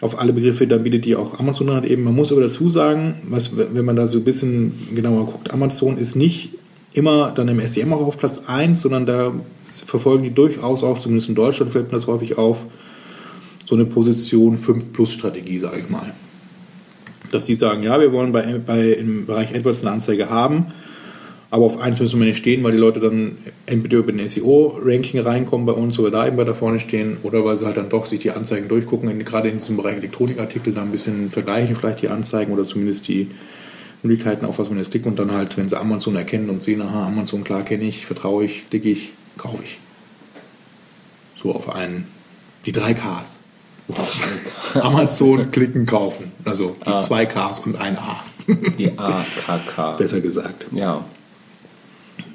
[0.00, 2.02] auf alle Begriffe dann bietet, die auch Amazon hat eben.
[2.02, 5.98] Man muss aber dazu sagen, was, wenn man da so ein bisschen genauer guckt, Amazon
[5.98, 6.57] ist nicht
[6.92, 9.32] immer dann im SEM auch auf Platz 1, sondern da
[9.64, 12.64] verfolgen die durchaus auch, zumindest in Deutschland fällt mir das häufig auf,
[13.66, 16.14] so eine Position 5 Plus Strategie, sage ich mal.
[17.30, 20.68] Dass die sagen, ja, wir wollen bei, bei, im Bereich AdWords eine Anzeige haben,
[21.50, 23.36] aber auf eins müssen wir nicht stehen, weil die Leute dann
[23.66, 27.56] entweder über den SEO-Ranking reinkommen bei uns oder da eben weiter vorne stehen oder weil
[27.56, 30.90] sie halt dann doch sich die Anzeigen durchgucken, gerade in diesem Bereich Elektronikartikel, da ein
[30.90, 33.28] bisschen vergleichen, vielleicht die Anzeigen oder zumindest die
[34.02, 36.80] Möglichkeiten, auf was man jetzt klickt und dann halt, wenn sie Amazon erkennen und sehen,
[36.82, 39.78] aha, Amazon, klar kenne ich, vertraue ich, klicke ich, kaufe ich.
[41.40, 42.06] So auf einen,
[42.66, 43.40] die drei Ks.
[44.74, 46.32] Amazon, klicken, kaufen.
[46.44, 47.00] Also die Ah.
[47.00, 48.22] zwei Ks und ein A,
[48.78, 49.92] Die AKK.
[49.98, 50.66] besser gesagt.
[50.72, 51.04] Ja.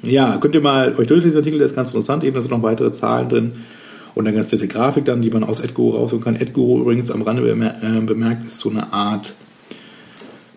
[0.02, 2.24] Ja, könnt ihr mal euch durchlesen, der Artikel, der ist ganz interessant.
[2.24, 3.52] Eben, da sind noch weitere Zahlen drin.
[4.14, 6.36] Und eine ganz nette Grafik dann, die man aus AdGuru rausholen kann.
[6.36, 9.32] AdGuru übrigens am Rande äh, bemerkt, ist so eine Art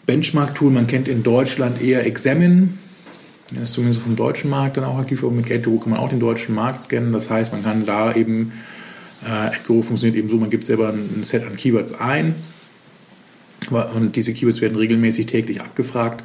[0.07, 0.71] Benchmark-Tool.
[0.71, 2.69] Man kennt in Deutschland eher Examine.
[3.53, 5.21] Das ist zumindest vom deutschen Markt dann auch aktiv.
[5.21, 7.13] Und mit AdGuru kann man auch den deutschen Markt scannen.
[7.13, 8.53] Das heißt, man kann da eben,
[9.23, 12.33] äh, funktioniert eben so, man gibt selber ein Set an Keywords ein.
[13.69, 16.23] Und diese Keywords werden regelmäßig täglich abgefragt.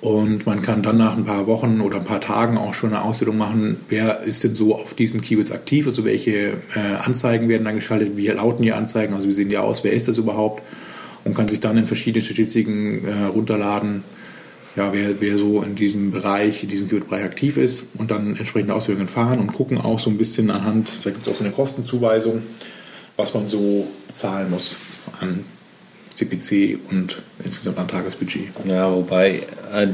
[0.00, 3.02] Und man kann dann nach ein paar Wochen oder ein paar Tagen auch schon eine
[3.02, 6.32] Auswertung machen, wer ist denn so auf diesen Keywords aktiv, also welche
[6.74, 9.92] äh, Anzeigen werden dann geschaltet, wie lauten die Anzeigen, also wie sehen die aus, wer
[9.92, 10.62] ist das überhaupt
[11.24, 14.04] und kann sich dann in verschiedenen Statistiken äh, runterladen,
[14.76, 18.74] ja, wer, wer so in diesem Bereich, in diesem Keyword-Bereich aktiv ist und dann entsprechende
[18.74, 21.52] Auswertungen fahren und gucken auch so ein bisschen anhand, da gibt es auch so eine
[21.52, 22.42] Kostenzuweisung,
[23.16, 24.76] was man so zahlen muss
[25.20, 25.44] an
[26.14, 28.48] CPC und insgesamt an Tagesbudget.
[28.66, 29.40] Ja, wobei
[29.72, 29.88] äh,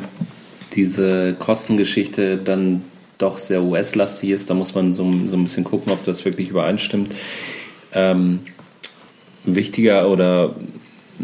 [0.75, 2.83] diese Kostengeschichte dann
[3.19, 4.51] doch sehr US-lastig ist.
[4.51, 7.15] Da muss man so, so ein bisschen gucken, ob das wirklich übereinstimmt.
[7.93, 8.41] Ähm,
[9.45, 10.55] wichtiger oder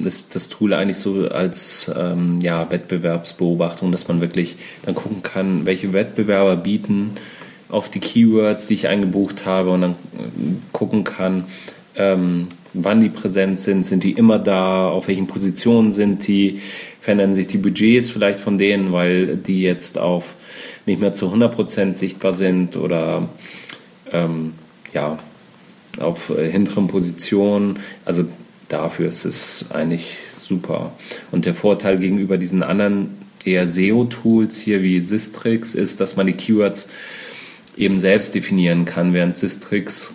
[0.05, 5.67] ist das Tool eigentlich so als ähm, ja, Wettbewerbsbeobachtung, dass man wirklich dann gucken kann,
[5.67, 7.13] welche Wettbewerber bieten
[7.69, 9.95] auf die Keywords, die ich eingebucht habe und dann äh,
[10.73, 11.45] gucken kann,
[11.97, 16.61] ähm, wann die präsent sind, sind die immer da, auf welchen Positionen sind die,
[17.01, 20.35] verändern sich die Budgets vielleicht von denen, weil die jetzt auf
[20.87, 23.29] nicht mehr zu 100% sichtbar sind oder
[24.11, 24.55] ähm,
[24.93, 25.19] ja,
[26.01, 27.79] auf äh, hinteren Positionen.
[28.05, 28.25] Also
[28.73, 30.93] dafür ist es eigentlich super.
[31.31, 36.33] Und der Vorteil gegenüber diesen anderen eher SEO-Tools hier wie Sistrix ist, dass man die
[36.33, 36.89] Keywords
[37.77, 40.13] eben selbst definieren kann, während Sistrix,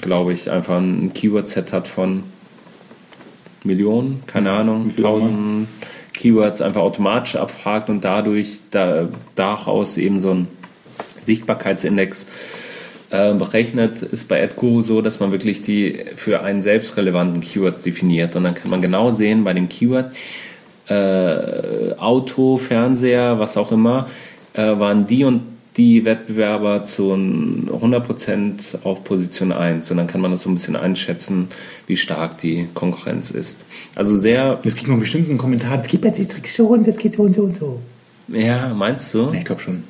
[0.00, 2.22] glaube ich, einfach ein Keyword-Set hat von
[3.62, 5.02] Millionen, keine Ahnung, immer.
[5.02, 5.68] tausend
[6.14, 10.48] Keywords einfach automatisch abfragt und dadurch da, daraus eben so ein
[11.22, 12.26] Sichtbarkeitsindex
[13.10, 17.82] äh, berechnet, ist bei AdGuru so, dass man wirklich die für einen selbst relevanten Keywords
[17.82, 18.36] definiert.
[18.36, 20.12] Und dann kann man genau sehen bei dem Keyword,
[20.88, 24.08] äh, Auto, Fernseher, was auch immer,
[24.54, 25.42] äh, waren die und
[25.76, 29.90] die Wettbewerber zu 100% auf Position 1.
[29.90, 31.48] Und dann kann man das so ein bisschen einschätzen,
[31.86, 33.64] wie stark die Konkurrenz ist.
[33.94, 37.14] Also sehr, Jetzt kriegt man bestimmt einen Kommentar, das geht bei Citrix schon, das geht
[37.14, 37.80] so und so und so.
[38.28, 39.32] ja, meinst du?
[39.32, 39.84] Ich glaube schon.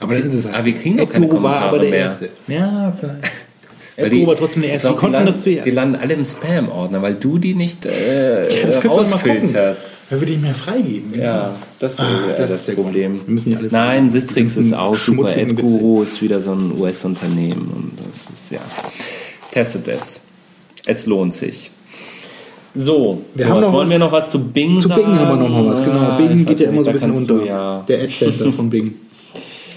[0.00, 0.54] Aber dann ist es halt.
[0.56, 1.98] Aber wir kriegen doch keine Edguru war Kommentare aber der mehr.
[2.00, 2.28] Erste.
[2.48, 3.18] Ja, vielleicht.
[3.96, 4.88] Weil Edguru war trotzdem der Erste.
[4.88, 5.66] Die konnten landen, das zuerst.
[5.66, 9.90] Die landen alle im Spam-Ordner, weil du die nicht äh, Ja, das rausfilterst.
[10.08, 11.20] Wer würde ich mehr freigeben?
[11.20, 13.20] Ja, das ist Ah, äh, das das, ist der Problem.
[13.26, 14.08] Wir müssen die alle Nein.
[14.08, 15.28] Sistrix Die ist auch super.
[15.28, 18.60] AdGuru ist wieder so ein US-Unternehmen und das ist ja.
[19.52, 20.22] Testet es.
[20.86, 21.70] Es lohnt sich.
[22.74, 25.02] So, Wir so, haben was noch wollen was- wir noch was zu Bing Zu sagen?
[25.04, 26.16] Bing haben wir noch mal was, genau.
[26.16, 27.34] Bing geht ja immer so ein bisschen unter.
[27.38, 28.94] Du, ja, Der Ad Center von Bing.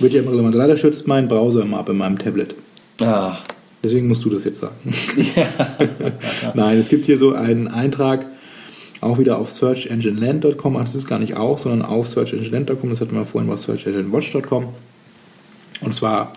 [0.04, 0.54] Wird ja immer relevant.
[0.54, 2.56] Leider schützt mein Browser immer ab in meinem Tablet.
[3.00, 3.38] ah,
[3.82, 4.76] Deswegen musst du das jetzt sagen.
[6.54, 8.26] Nein, es gibt hier so einen Eintrag
[9.00, 10.76] auch wieder auf searchengineland.com.
[10.76, 12.90] Ach, das ist gar nicht auch, sondern auf searchengineland.com.
[12.90, 14.66] Das hatten wir vorhin bei searchenginewatch.com.
[15.80, 16.34] Und zwar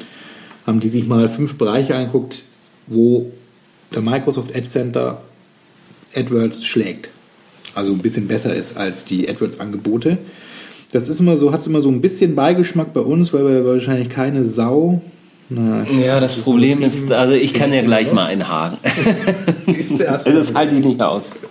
[0.64, 2.44] haben die sich mal fünf Bereiche angeguckt,
[2.86, 3.32] wo
[3.92, 5.22] der Microsoft Ad Center
[6.14, 7.10] AdWords schlägt.
[7.74, 10.18] Also ein bisschen besser ist als die AdWords-Angebote.
[10.92, 14.08] Das ist immer so, hat immer so ein bisschen Beigeschmack bei uns, weil wir wahrscheinlich
[14.08, 15.00] keine Sau.
[15.48, 18.78] Na, Ja, das Problem ist, also ich kann ja gleich mal einhaken.
[19.66, 21.36] Du, erst das halte ich nicht aus.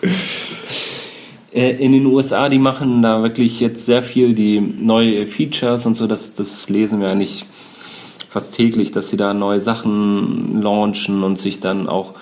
[1.53, 5.93] Äh, In den USA, die machen da wirklich jetzt sehr viel die neue Features und
[5.93, 7.45] so, das, das lesen wir eigentlich
[8.27, 12.13] fast täglich, dass sie da neue Sachen launchen und sich dann auch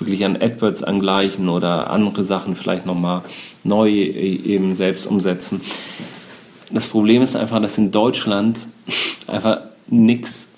[0.00, 3.22] wirklich an AdWords angleichen oder andere Sachen vielleicht nochmal
[3.62, 5.60] neu äh, eben selbst umsetzen.
[6.72, 8.60] Das Problem ist einfach, dass in Deutschland
[9.26, 10.50] einfach nix,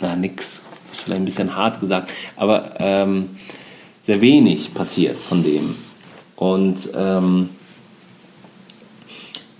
[0.00, 0.62] na nix,
[0.92, 3.30] ist vielleicht ein bisschen hart gesagt, aber ähm,
[4.00, 5.74] sehr wenig passiert von dem.
[6.36, 7.48] Und ähm,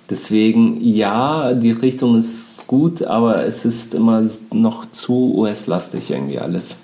[0.08, 6.76] deswegen, ja, die Richtung ist gut, aber es ist immer noch zu US-lastig irgendwie alles.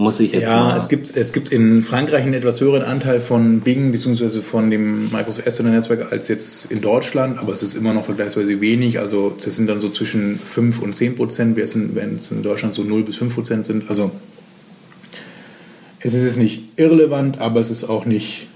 [0.00, 0.76] Muss ich jetzt Ja, mal.
[0.76, 4.42] es gibt, es gibt in Frankreich einen etwas höheren Anteil von Bing bzw.
[4.42, 8.60] von dem Microsoft Azure Netzwerk als jetzt in Deutschland, aber es ist immer noch vergleichsweise
[8.60, 9.00] wenig.
[9.00, 12.84] Also das sind dann so zwischen 5 und 10 Prozent, während es in Deutschland so
[12.84, 13.90] 0 bis 5 Prozent sind.
[13.90, 14.12] Also
[15.98, 18.46] es ist jetzt nicht irrelevant, aber es ist auch nicht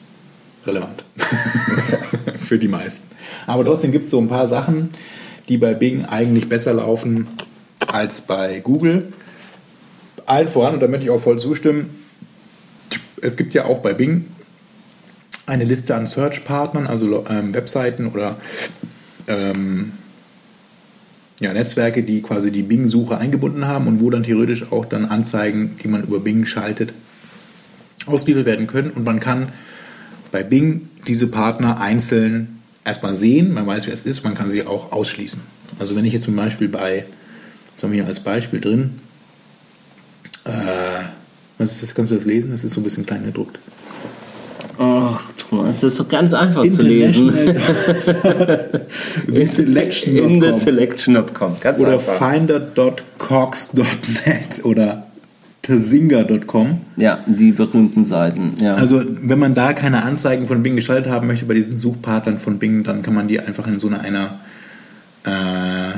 [0.64, 1.02] relevant
[2.38, 3.08] für die meisten.
[3.48, 4.90] Aber trotzdem gibt es so ein paar Sachen,
[5.48, 7.26] die bei Bing eigentlich besser laufen
[7.88, 9.12] als bei Google
[10.26, 12.02] allen voran, und da möchte ich auch voll zustimmen,
[13.20, 14.26] es gibt ja auch bei Bing
[15.46, 18.36] eine Liste an Search-Partnern, also ähm, Webseiten oder
[19.28, 19.92] ähm,
[21.40, 25.76] ja, Netzwerke, die quasi die Bing-Suche eingebunden haben und wo dann theoretisch auch dann Anzeigen,
[25.82, 26.92] die man über Bing schaltet,
[28.06, 28.90] ausgeliefert werden können.
[28.90, 29.48] Und man kann
[30.30, 34.66] bei Bing diese Partner einzeln erstmal sehen, man weiß, wer es ist, man kann sie
[34.66, 35.40] auch ausschließen.
[35.78, 37.04] Also wenn ich jetzt zum Beispiel bei,
[37.74, 39.00] was haben wir hier als Beispiel drin,
[40.44, 40.50] äh,
[41.58, 41.94] was ist das?
[41.94, 42.50] Kannst du das lesen?
[42.50, 43.58] Das ist so ein bisschen klein gedruckt.
[44.78, 47.32] Ach, Thomas, das ist doch ganz einfach zu lesen.
[49.28, 50.24] The Selection.com.
[50.32, 51.60] In the selection.com.
[51.60, 52.32] Ganz oder einfach.
[52.32, 55.06] finder.cox.net oder
[55.62, 56.80] tazinga.com.
[56.96, 58.54] Ja, die berühmten Seiten.
[58.60, 58.74] Ja.
[58.74, 62.58] Also wenn man da keine Anzeigen von Bing geschaltet haben möchte bei diesen Suchpartnern von
[62.58, 64.40] Bing, dann kann man die einfach in so einer, einer
[65.24, 65.92] äh,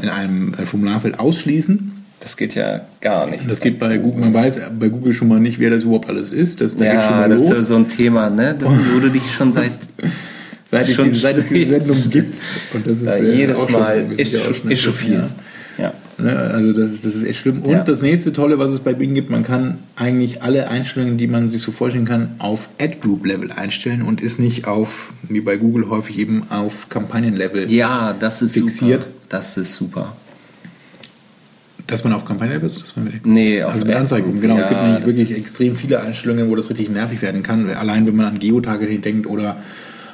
[0.00, 1.99] in einem Formularfeld ausschließen.
[2.20, 3.48] Das geht ja gar nicht.
[3.50, 6.30] Das geht bei Google, man weiß bei Google schon mal nicht, wer das überhaupt alles
[6.30, 6.60] ist.
[6.60, 7.58] Das, da geht schon ja, mal das ist los.
[7.58, 8.56] ja so ein Thema, ne?
[8.60, 9.72] wo du dich schon seit
[10.66, 12.36] seit es schon seit es diese Sendung gibt.
[12.74, 14.40] Und das ist da äh, jedes Mal sind ja
[14.70, 15.38] echauffierst.
[15.78, 15.94] Ja.
[16.18, 17.62] Ne, also das, das ist echt schlimm.
[17.62, 17.82] Und Ja.
[17.82, 21.48] das nächste Tolle, was es bei Bing gibt, man kann eigentlich alle Einstellungen, die man
[21.48, 26.18] sich so vorstellen kann, auf Ad-Group-Level einstellen und ist nicht auf, wie bei Google häufig
[26.18, 27.70] eben, auf Kampagnen-Level.
[27.72, 29.04] ja, das ist Fixiert.
[29.04, 29.14] super.
[29.30, 30.14] Das ist super.
[31.90, 33.96] Dass man auf Kampagnen-Level ist, dass man mit, Nee, auf also mit.
[33.96, 34.56] Anzeigen, genau.
[34.58, 37.68] es gibt Ja, nämlich wirklich ist- extrem viele Einstellungen, wo das richtig nervig werden kann.
[37.70, 39.56] Allein wenn man an Geotargeting denkt oder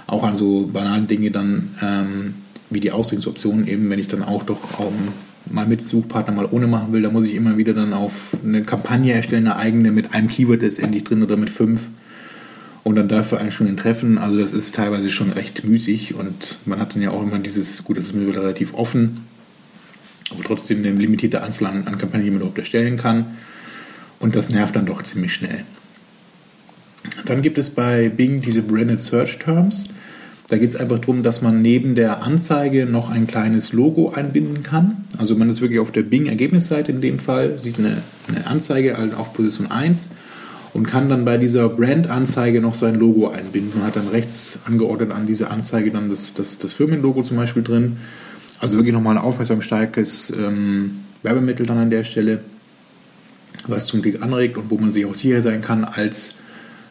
[0.06, 2.34] auch an so banale Dinge dann ähm,
[2.70, 5.08] wie die Ausrichtungsoptionen eben, wenn ich dann auch doch ähm,
[5.52, 8.12] mal mit Suchpartner mal ohne machen will, da muss ich immer wieder dann auf
[8.44, 11.80] eine Kampagne erstellen, eine eigene mit einem Keyword letztendlich drin oder mit fünf
[12.84, 14.18] und dann dafür Einstellungen treffen.
[14.18, 17.84] Also das ist teilweise schon recht müßig und man hat dann ja auch immer dieses,
[17.84, 19.18] gut, das ist mir relativ offen,
[20.30, 23.36] aber trotzdem eine limitierte Anzahl an, an Kampagnen, die man überhaupt erstellen kann.
[24.18, 25.64] Und das nervt dann doch ziemlich schnell.
[27.24, 29.84] Dann gibt es bei Bing diese Branded Search Terms.
[30.48, 34.62] Da geht es einfach darum, dass man neben der Anzeige noch ein kleines Logo einbinden
[34.62, 35.04] kann.
[35.18, 39.14] Also man ist wirklich auf der Bing-Ergebnisseite in dem Fall, sieht eine, eine Anzeige halt
[39.14, 40.10] auf Position 1
[40.72, 45.10] und kann dann bei dieser Brand-Anzeige noch sein Logo einbinden und hat dann rechts angeordnet
[45.10, 47.96] an dieser Anzeige dann das, das, das Firmenlogo zum Beispiel drin.
[48.60, 52.40] Also wirklich nochmal ein aufmerksamstarkes ähm, Werbemittel dann an der Stelle,
[53.68, 56.36] was zum Klick anregt und wo man sich auch sicher sein kann als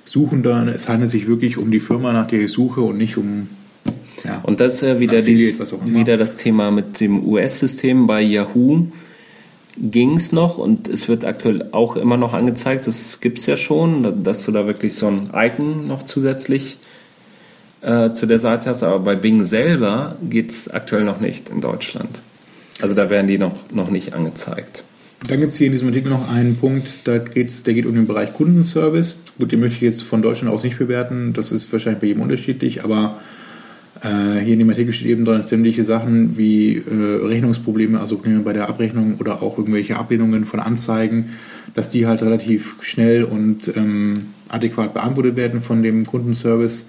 [0.04, 0.68] Suchender.
[0.68, 3.48] Es handelt sich wirklich um die Firma, nach der ich suche und nicht um.
[4.24, 8.08] Ja, Und das ist ja wieder, dies, wieder das Thema mit dem US-System.
[8.08, 8.88] Bei Yahoo
[9.78, 12.88] ging es noch und es wird aktuell auch immer noch angezeigt.
[12.88, 16.78] Das gibt es ja schon, dass du da wirklich so ein Icon noch zusätzlich
[17.86, 18.84] äh, zu der Seite hast.
[18.84, 22.20] Aber bei Bing selber geht es aktuell noch nicht in Deutschland.
[22.82, 24.84] Also da werden die noch, noch nicht angezeigt.
[25.28, 27.96] Dann gibt es hier in diesem Artikel noch einen Punkt, da geht's, der geht um
[27.96, 29.22] den Bereich Kundenservice.
[29.40, 32.22] Gut, den möchte ich jetzt von Deutschland aus nicht bewerten, das ist wahrscheinlich bei jedem
[32.22, 33.18] unterschiedlich, aber
[34.04, 38.18] Äh, hier in dem Artikel steht eben drin, dass sämtliche Sachen wie äh, Rechnungsprobleme, also
[38.18, 41.30] Probleme bei der Abrechnung oder auch irgendwelche Ablehnungen von Anzeigen,
[41.74, 46.86] dass die halt relativ schnell und ähm, adäquat beantwortet werden von dem Kundenservice.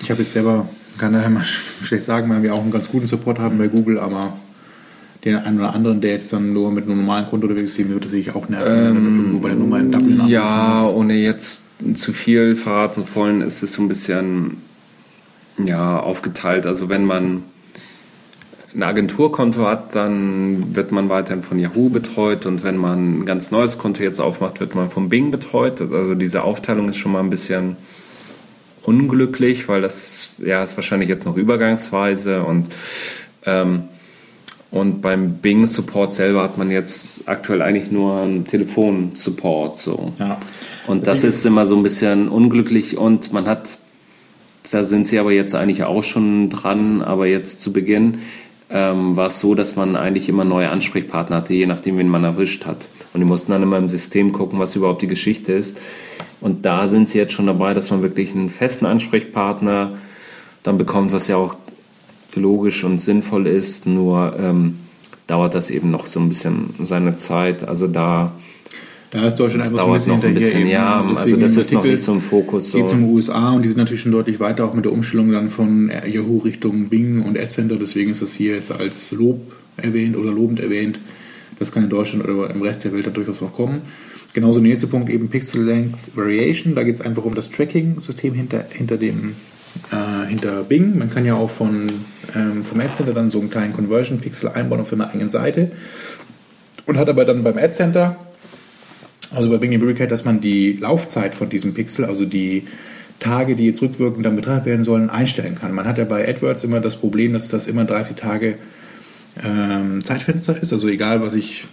[0.00, 0.68] Ich habe jetzt selber,
[0.98, 1.44] kann daher mal
[1.82, 4.36] schlecht sagen, weil wir auch einen ganz guten Support haben bei Google, aber
[5.24, 7.88] den einen oder anderen, der jetzt dann nur mit einem normalen Konto unterwegs ist, dem
[7.90, 11.62] würde sich auch nerven, er dann irgendwo bei der Nummer in Dublin Ja, ohne jetzt
[11.94, 14.58] zu viel verraten zu wollen, ist es so ein bisschen
[15.62, 16.66] ja, aufgeteilt.
[16.66, 17.42] Also wenn man
[18.74, 23.50] ein Agenturkonto hat, dann wird man weiterhin von Yahoo betreut und wenn man ein ganz
[23.50, 25.80] neues Konto jetzt aufmacht, wird man von Bing betreut.
[25.80, 27.76] Also diese Aufteilung ist schon mal ein bisschen
[28.86, 32.68] unglücklich, weil das ja ist wahrscheinlich jetzt noch übergangsweise und
[33.44, 33.84] ähm,
[34.70, 40.12] und beim Bing Support selber hat man jetzt aktuell eigentlich nur einen Telefonsupport so.
[40.18, 40.38] Ja.
[40.86, 43.78] Und das ist immer so ein bisschen unglücklich und man hat,
[44.70, 48.18] da sind sie aber jetzt eigentlich auch schon dran, aber jetzt zu Beginn
[48.68, 52.24] ähm, war es so, dass man eigentlich immer neue Ansprechpartner hatte, je nachdem, wen man
[52.24, 52.86] erwischt hat.
[53.14, 55.78] Und die mussten dann immer im System gucken, was überhaupt die Geschichte ist.
[56.46, 59.98] Und da sind sie jetzt schon dabei, dass man wirklich einen festen Ansprechpartner
[60.62, 61.56] dann bekommt, was ja auch
[62.36, 64.76] logisch und sinnvoll ist, nur ähm,
[65.26, 67.66] dauert das eben noch so ein bisschen seine Zeit.
[67.66, 68.30] Also da
[69.10, 70.50] Da ist Deutschland Das einfach so ein dauert bisschen noch ein hinterher.
[70.52, 70.70] bisschen, eben.
[70.70, 72.78] ja, also deswegen das ist noch Artikel nicht so im Fokus, so.
[72.78, 75.48] Geht um USA und die sind natürlich schon deutlich weiter, auch mit der Umstellung dann
[75.48, 77.74] von Yahoo Richtung Bing und AdCenter.
[77.74, 79.40] Deswegen ist das hier jetzt als Lob
[79.78, 81.00] erwähnt oder lobend erwähnt.
[81.58, 83.80] Das kann in Deutschland oder im Rest der Welt dann durchaus noch kommen.
[84.36, 86.74] Genauso der nächste Punkt eben Pixel Length Variation.
[86.74, 89.34] Da geht es einfach um das Tracking-System hinter, hinter dem
[89.90, 90.98] äh, hinter Bing.
[90.98, 91.86] Man kann ja auch von,
[92.34, 95.72] ähm, vom AdCenter dann so einen kleinen Conversion-Pixel einbauen auf seiner eigenen Seite
[96.84, 98.16] und hat aber dann beim AdCenter,
[99.30, 102.64] also bei Bing die Möglichkeit, dass man die Laufzeit von diesem Pixel, also die
[103.18, 105.72] Tage, die jetzt rückwirkend dann betrachtet werden sollen, einstellen kann.
[105.72, 108.58] Man hat ja bei AdWords immer das Problem, dass das immer 30 Tage
[109.42, 110.74] ähm, Zeitfenster ist.
[110.74, 111.64] Also egal, was ich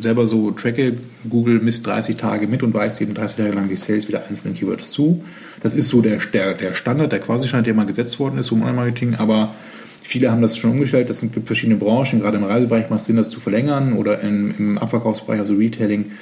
[0.00, 0.98] selber so tracke,
[1.28, 4.54] Google misst 30 Tage mit und weist eben 30 Tage lang die Sales wieder einzelnen
[4.54, 5.24] Keywords zu.
[5.62, 8.62] Das ist so der, der, der Standard, der Quasi-Standard, der mal gesetzt worden ist im
[8.62, 9.54] Online-Marketing, aber
[10.02, 11.10] viele haben das schon umgestellt.
[11.10, 14.54] Es gibt verschiedene Branchen, gerade im Reisebereich macht es Sinn, das zu verlängern oder im,
[14.58, 16.12] im Abverkaufsbereich, also Retailing,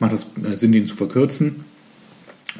[0.00, 1.64] macht es äh, Sinn, den zu verkürzen.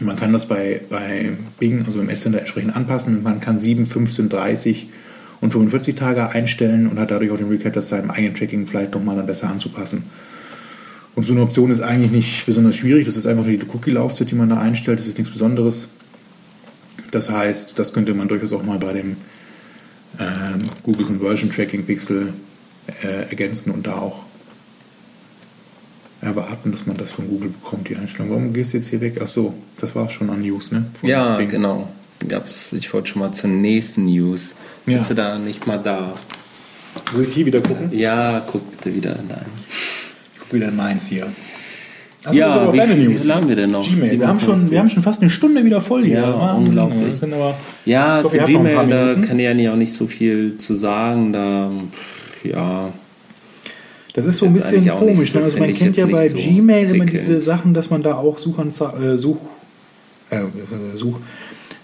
[0.01, 3.22] Man kann das bei, bei Bing, also im S-Center, entsprechend anpassen.
[3.22, 4.88] Man kann 7, 15, 30
[5.45, 8.95] und 45 Tage einstellen und hat dadurch auch die Möglichkeit, das seinem eigenen Tracking vielleicht
[8.95, 10.05] nochmal dann besser anzupassen.
[11.14, 13.05] Und so eine Option ist eigentlich nicht besonders schwierig.
[13.05, 14.99] Das ist einfach die Cookie-Laufzeit, die man da einstellt.
[14.99, 15.88] Das ist nichts Besonderes.
[17.11, 19.16] Das heißt, das könnte man durchaus auch mal bei dem
[20.18, 22.32] ähm, Google Conversion Tracking Pixel
[23.03, 24.22] äh, ergänzen und da auch
[26.22, 28.30] erwarten, dass man das von Google bekommt, die Einstellung.
[28.30, 29.18] Warum gehst du jetzt hier weg?
[29.22, 30.86] Ach so, das war schon an News, ne?
[30.95, 31.51] Von Ja, Bing.
[31.51, 31.90] genau.
[32.29, 34.55] Gab's, ich wollte schon mal zur nächsten News.
[34.87, 34.99] Ja.
[34.99, 36.14] Bist du da nicht mal da?
[37.12, 37.89] Muss ich hier wieder gucken?
[37.93, 39.47] Ja, guck bitte wieder in deinen.
[40.35, 41.27] Ich gucke wieder in meins hier.
[42.22, 43.14] Achso, Ja, wie viel- News.
[43.14, 43.87] wie viel haben wir denn noch?
[43.87, 44.18] Gmail.
[44.20, 44.70] Wir haben, schon, 57.
[44.72, 46.20] wir haben schon fast eine Stunde wieder voll hier.
[46.20, 46.68] Ja, Wahnsinn.
[46.68, 47.22] unglaublich.
[47.22, 47.55] Aber
[47.85, 51.33] Ja, zu Gmail, da kann ich eigentlich auch nicht so viel zu sagen.
[51.35, 51.70] Da,
[52.45, 52.89] ja,
[54.14, 55.33] Das ist so ein bisschen komisch.
[55.33, 55.45] so, ne?
[55.45, 58.85] also man kennt ja bei so Gmail immer diese Sachen, dass man da auch Suchanze
[59.03, 59.37] äh, Such,
[60.31, 60.47] äh, äh,
[60.97, 61.18] Such,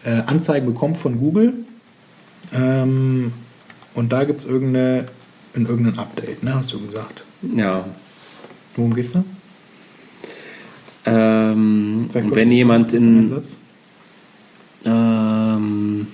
[0.05, 1.55] äh, Anzeigen bekommt von Google.
[2.55, 3.33] Ähm,
[3.95, 5.07] und da gibt es irgendeine,
[5.55, 7.25] in irgendein Update, ne, hast du gesagt.
[7.57, 7.85] ja.
[8.77, 9.25] Worum geht's da?
[11.05, 13.35] Ähm, kurz- wenn jemand in.
[14.85, 16.07] Ähm,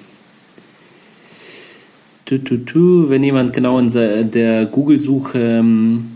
[2.24, 3.91] tu, tu, tu, wenn jemand genau in
[4.30, 6.12] der Google-Suche ähm,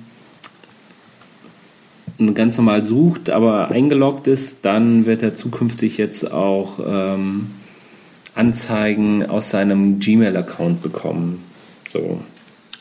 [2.35, 7.51] ganz normal sucht, aber eingeloggt ist, dann wird er zukünftig jetzt auch ähm,
[8.35, 11.45] Anzeigen aus seinem Gmail-Account bekommen.
[11.89, 12.21] So.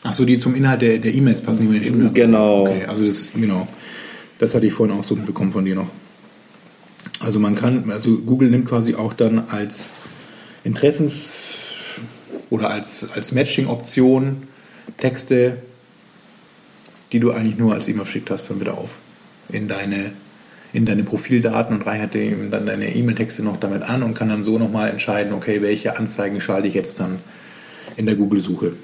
[0.02, 2.14] Achso, die zum Inhalt der der E-Mails passen, die man geschrieben hat.
[2.14, 2.62] Genau.
[2.62, 3.68] Okay, also das, genau.
[4.38, 5.88] Das hatte ich vorhin auch so mitbekommen von dir noch.
[7.18, 9.92] Also man kann, also Google nimmt quasi auch dann als
[10.64, 11.34] Interessens-
[12.48, 14.44] oder als, als Matching-Option
[14.96, 15.58] Texte,
[17.12, 18.96] die du eigentlich nur als E-Mail verschickt hast, dann wieder auf.
[19.50, 20.12] In deine,
[20.72, 24.44] in deine Profildaten und reichert eben dann deine E-Mail-Texte noch damit an und kann dann
[24.44, 27.18] so nochmal entscheiden, okay, welche Anzeigen schalte ich jetzt dann
[27.96, 28.74] in der Google-Suche.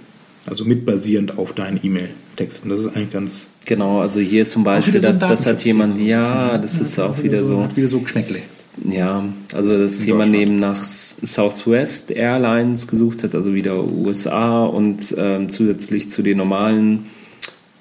[0.47, 2.69] Also mit basierend auf deinen E-Mail-Texten.
[2.69, 3.49] Das ist eigentlich ganz.
[3.65, 7.45] Genau, also hier zum Auch Beispiel, so das, hat jemand, ja, das ist auch wieder
[7.45, 7.63] so.
[7.63, 8.39] Hat wieder so Geschmäckle.
[8.85, 9.25] Ja,
[9.55, 16.11] also dass jemand eben nach Southwest Airlines gesucht hat, also wieder USA und ähm, zusätzlich
[16.11, 17.07] zu den normalen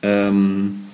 [0.01, 0.84] ähm,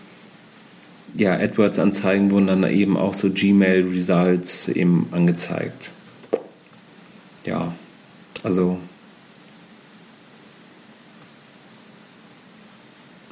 [1.15, 5.89] ja, AdWords-Anzeigen wurden dann eben auch so Gmail-Results eben angezeigt.
[7.45, 7.73] Ja,
[8.43, 8.77] also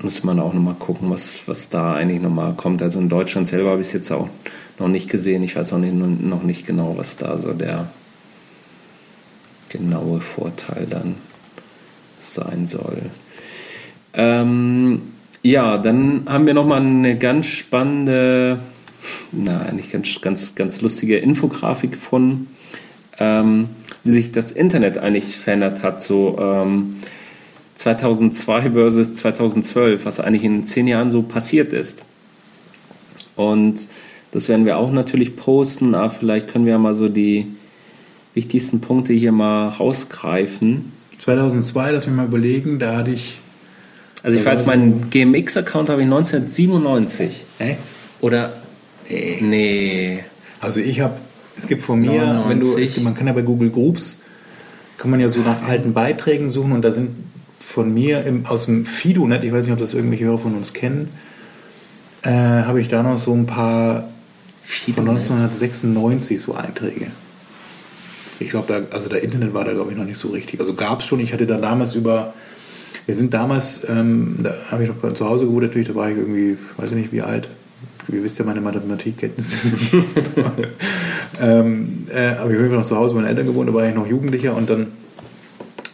[0.02, 2.82] muss man auch nochmal gucken, was, was da eigentlich nochmal kommt.
[2.82, 4.30] Also in Deutschland selber habe ich es jetzt auch
[4.78, 5.44] noch nicht gesehen.
[5.44, 7.90] Ich weiß auch nicht, noch nicht genau, was da so der
[9.68, 11.16] genaue Vorteil dann
[12.22, 13.02] sein soll.
[14.14, 15.02] Ähm,
[15.42, 18.60] ja, dann haben wir nochmal eine ganz spannende,
[19.32, 22.48] na, nicht ganz, ganz, ganz lustige Infografik gefunden,
[23.20, 23.70] ähm,
[24.04, 26.02] wie sich das Internet eigentlich verändert hat.
[26.02, 26.96] So, ähm,
[27.76, 32.04] 2002 versus 2012, was eigentlich in zehn Jahren so passiert ist.
[33.36, 33.88] Und
[34.32, 37.48] das werden wir auch natürlich posten, aber vielleicht können wir mal so die
[38.34, 40.92] wichtigsten Punkte hier mal rausgreifen.
[41.18, 43.40] 2002, lass mich mal überlegen, da hatte ich.
[44.24, 47.46] Also ich weiß, meinen GMX-Account habe ich 1997.
[47.58, 47.78] Hä?
[48.22, 48.54] Oder?
[49.10, 49.40] Nee.
[49.42, 50.24] Nee.
[50.60, 51.16] Also ich habe,
[51.56, 52.50] es gibt von mir, 99.
[52.50, 54.22] wenn du, gibt, man kann ja bei Google Groups,
[54.98, 57.12] kann man ja so nach alten Beiträgen suchen und da sind
[57.60, 60.74] von mir im, aus dem Fidonet, ich weiß nicht, ob das irgendwelche Hörer von uns
[60.74, 61.10] kennen,
[62.24, 64.10] äh, habe ich da noch so ein paar
[64.94, 67.08] von 1996 so Einträge.
[68.40, 70.60] Ich glaube, da, also der Internet war da, glaube ich, noch nicht so richtig.
[70.60, 72.34] Also gab es schon, ich hatte da damals über,
[73.10, 76.18] wir sind damals, ähm, da habe ich noch zu Hause gewohnt, natürlich, da war ich
[76.18, 77.50] irgendwie, weiß ich nicht wie alt.
[78.08, 80.10] Ihr wisst ja, meine Mathematikkenntnisse sind nicht
[81.42, 83.96] ähm, äh, aber ich habe noch zu Hause bei meinen Eltern gewohnt, da war ich
[83.96, 84.92] noch Jugendlicher und dann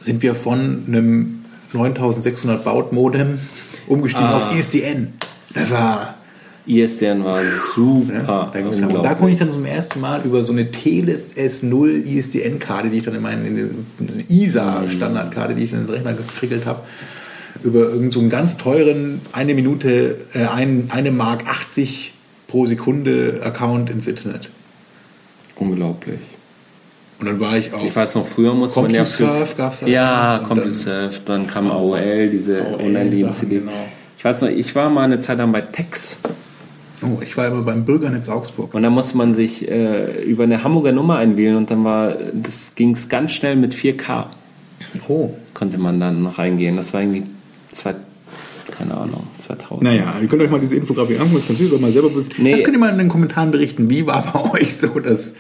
[0.02, 3.40] sind wir von einem 9600 Baut Modem
[3.88, 4.50] umgestiegen Ah.
[4.50, 5.14] auf ISDN.
[5.54, 6.15] Das war
[6.68, 8.50] ISDN war ja, super.
[8.52, 12.04] da, dann- und da konnte ich dann zum ersten Mal über so eine Teles S0
[12.06, 13.86] ISDN-Karte, die ich dann in meine in
[14.30, 16.82] ISA-Standardkarte, die ich dann in den Rechner gefrickelt habe,
[17.64, 22.14] über irgendeinen so einen ganz teuren eine Minute, äh, ein, eine Mark 80
[22.48, 24.50] pro Sekunde Account ins Internet.
[25.58, 26.20] Unglaublich.
[27.20, 29.04] Und dann war ich auf Ich weiß noch, früher musste man ja...
[29.04, 33.46] CompuServe gab's da Ja, dann- CompuServe, dann kam AOL, diese Online-Dienste.
[33.46, 33.72] Genau.
[34.18, 36.18] Ich weiß noch, ich war mal eine Zeit lang bei Tex
[37.06, 38.74] Oh, ich war aber beim Bürgernetz Augsburg.
[38.74, 42.74] und da musste man sich äh, über eine Hamburger Nummer einwählen und dann war, das
[42.76, 44.26] ging es ganz schnell mit 4K,
[45.08, 45.32] Oh.
[45.54, 46.78] konnte man dann reingehen.
[46.78, 47.24] Das war irgendwie
[47.72, 47.96] zwei,
[48.72, 49.84] keine Ahnung, 2000.
[49.84, 52.34] Naja, ihr könnt euch mal diese Infografik angucken, das könnt ihr mal selber wissen.
[52.38, 52.52] Nee.
[52.54, 53.90] Das könnt ihr mal in den Kommentaren berichten.
[53.90, 55.34] Wie war bei euch so das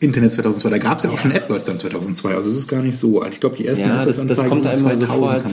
[0.00, 0.70] Internet 2002?
[0.70, 3.20] Da gab es ja auch schon AdWords dann 2002, also es ist gar nicht so
[3.20, 3.34] alt.
[3.34, 5.50] Ich glaube, die ersten Ja, das, das AdWords-Anzeigen kommt einem immer so 2000 vor, als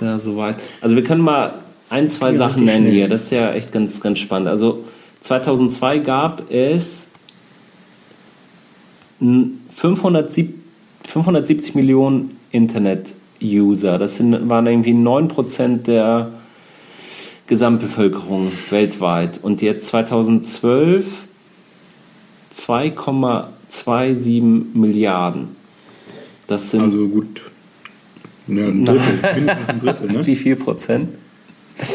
[0.00, 0.56] das so weit.
[0.80, 1.54] Also wir können mal
[1.88, 3.08] ein, zwei Sachen nennen hier.
[3.08, 4.48] Das ist ja echt ganz, ganz spannend.
[4.48, 4.84] Also
[5.20, 7.10] 2002 gab es
[9.20, 10.62] n- 507
[11.04, 13.98] 570 Millionen Internet-User.
[13.98, 16.30] Das sind, waren irgendwie 9% der
[17.46, 19.38] Gesamtbevölkerung weltweit.
[19.42, 21.04] Und jetzt 2012
[22.52, 24.42] 2,27
[24.74, 25.48] Milliarden.
[26.46, 27.40] Das sind Also gut,
[28.48, 30.26] ja, ein Drittel, mindestens ein Drittel, ne?
[30.26, 31.10] wie viel Prozent?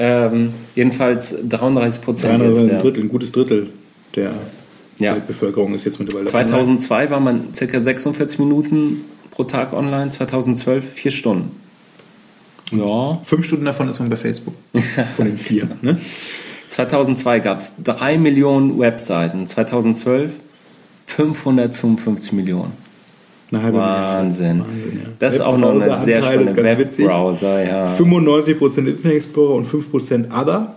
[0.00, 2.58] Ähm, jedenfalls 33 Prozent jetzt.
[2.60, 2.78] ein Ja.
[2.80, 3.70] Drittel, ein gutes Drittel
[4.14, 4.30] der
[5.00, 5.14] Ja.
[5.14, 7.80] Weltbevölkerung ist jetzt mittlerweile 2002 war man ca.
[7.80, 11.50] 46 Minuten pro Tag online, 2012 vier Stunden.
[12.70, 12.78] Ja.
[12.78, 13.20] online.
[13.24, 14.54] Fünf Stunden davon ist man bei Facebook.
[15.16, 15.68] Von den vier.
[15.82, 15.98] Ne?
[16.68, 20.30] 2002 gab es 3 Millionen Webseiten, 2012
[21.06, 22.72] 555 Millionen.
[23.50, 24.58] Eine halbe Wahnsinn.
[24.58, 24.72] Milliarde.
[24.72, 25.10] Wahnsinn ja.
[25.18, 26.56] Das ist auch noch eine sehr spannende.
[26.56, 27.96] Webbrowser, ja.
[27.96, 30.74] 95% Internet Explorer und 5% Other.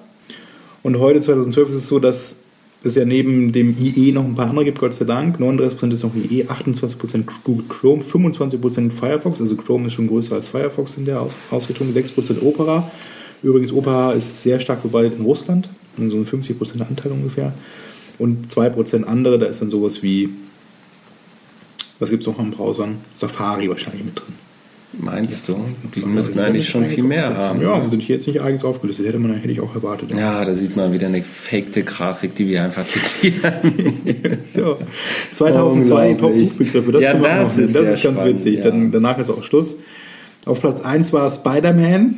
[0.83, 2.37] Und heute, 2012, ist es so, dass
[2.83, 5.39] es ja neben dem IE noch ein paar andere gibt, Gott sei Dank.
[5.39, 10.49] 39% ist noch IE, 28% Google Chrome, 25% Firefox, also Chrome ist schon größer als
[10.49, 12.89] Firefox in der Aus Ausrichtung, 6% Opera.
[13.43, 17.53] Übrigens, Opera ist sehr stark verbreitet in Russland, so ein 50% Anteil ungefähr.
[18.17, 20.29] Und 2% andere, da ist dann sowas wie,
[22.01, 22.97] was gibt es noch an Browsern?
[23.15, 24.33] Safari wahrscheinlich mit drin.
[24.93, 25.55] Meinst du?
[25.95, 27.61] Die müssten eigentlich schon viel mehr haben.
[27.61, 27.89] Ja, ne?
[27.89, 29.07] sind hier jetzt nicht eigens aufgelistet.
[29.07, 30.13] Hätte, man, hätte ich auch erwartet.
[30.13, 33.53] Ja, da sieht man wieder eine fakte Grafik, die wir einfach zitieren.
[34.45, 34.77] So,
[35.31, 36.49] 2002 die Unglaublich.
[36.49, 36.91] Top-Suchbegriffe.
[36.91, 38.57] Das, Ja, auch das ist das ist ganz spannend, witzig.
[38.57, 38.63] ja.
[38.63, 39.77] Dann, danach ist auch Schluss.
[40.45, 42.15] Auf Platz 1 war Spider-Man.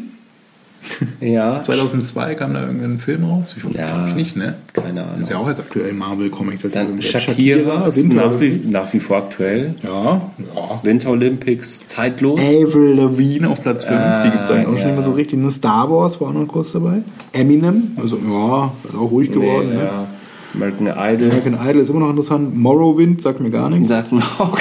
[1.21, 3.55] ja, 2002 kam da irgendein Film raus.
[3.57, 3.87] Ich Ja.
[3.87, 4.55] glaube ich nicht, ne?
[4.73, 5.21] keine Ahnung.
[5.21, 6.63] Ist ja auch jetzt aktuell Marvel Comics.
[6.63, 8.69] Das Dann ja Shakira, ist Winter nach wie, Olympics.
[8.69, 9.75] nach wie vor aktuell.
[9.83, 10.21] Ja,
[10.55, 10.79] ja.
[10.83, 12.39] Winter Olympics, zeitlos.
[12.39, 14.81] Avril Lavigne auf Platz 5, die gibt es eigentlich auch ja.
[14.81, 15.39] schon mehr so richtig.
[15.39, 17.01] Nur Star Wars war auch noch kurz dabei.
[17.31, 19.69] Eminem, also ja, ist auch ruhig geworden.
[19.69, 19.83] Nee, ne?
[19.85, 20.07] ja.
[20.53, 21.29] American Idol.
[21.31, 22.55] American Idol ist immer noch interessant.
[22.55, 23.87] Morrowind sagt mir gar nichts.
[23.87, 24.59] Sagt man auch.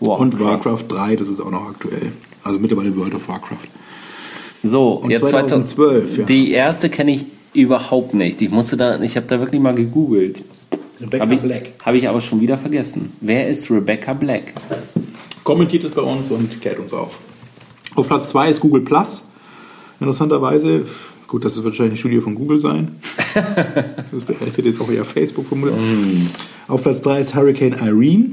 [0.00, 0.20] Wow.
[0.20, 2.12] Und Warcraft 3, das ist auch noch aktuell.
[2.42, 3.68] Also mittlerweile World of Warcraft.
[4.64, 6.24] So, Und jetzt 2012, ja.
[6.24, 8.40] Die erste kenne ich überhaupt nicht.
[8.40, 10.42] Ich musste da, ich habe da wirklich mal gegoogelt.
[11.00, 11.72] Rebecca Habe ich, Black.
[11.84, 13.12] hab ich aber schon wieder vergessen.
[13.20, 14.54] Wer ist Rebecca Black?
[15.44, 17.18] Kommentiert es bei uns und klärt uns auf.
[17.94, 19.32] Auf Platz 2 ist Google Plus.
[20.00, 20.86] Interessanterweise,
[21.26, 22.96] gut, das ist wahrscheinlich ein Studio von Google sein.
[23.34, 25.74] das hätte jetzt auch eher Facebook vermutet.
[26.68, 28.30] Auf Platz 3 ist Hurricane Irene.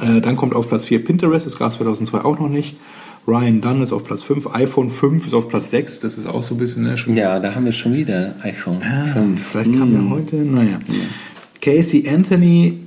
[0.00, 2.76] Äh, dann kommt auf Platz 4 Pinterest, das gab es 2002 auch noch nicht.
[3.26, 6.42] Ryan Dunn ist auf Platz 5, iPhone 5 ist auf Platz 6, das ist auch
[6.42, 9.46] so ein bisschen ne, schon Ja, da haben wir schon wieder iPhone 5.
[9.46, 10.78] Vielleicht kam ja heute, naja.
[11.60, 12.78] Casey Anthony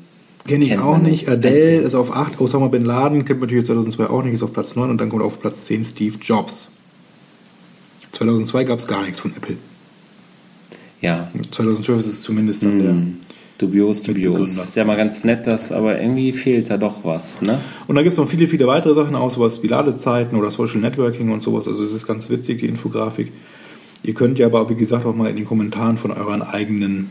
[0.47, 1.29] kenne ich Kennt auch nicht.
[1.29, 4.53] Adele ist auf 8, Osama Bin Laden kennt man natürlich 2002 auch nicht, ist auf
[4.53, 6.71] Platz 9 und dann kommt auf Platz 10 Steve Jobs.
[8.11, 9.57] 2002 gab es gar nichts von Apple.
[11.01, 12.95] Ja, 2012 ist es zumindest dann der.
[13.63, 14.57] Dubios, dubios.
[14.57, 17.59] Ist ja mal ganz nett, das, aber irgendwie fehlt da doch was, ne?
[17.87, 20.79] Und da gibt es noch viele, viele weitere Sachen, auch sowas wie Ladezeiten oder Social
[20.79, 21.67] Networking und sowas.
[21.67, 23.31] Also es ist ganz witzig, die Infografik.
[24.03, 27.09] Ihr könnt ja aber, wie gesagt, auch mal in den Kommentaren von euren eigenen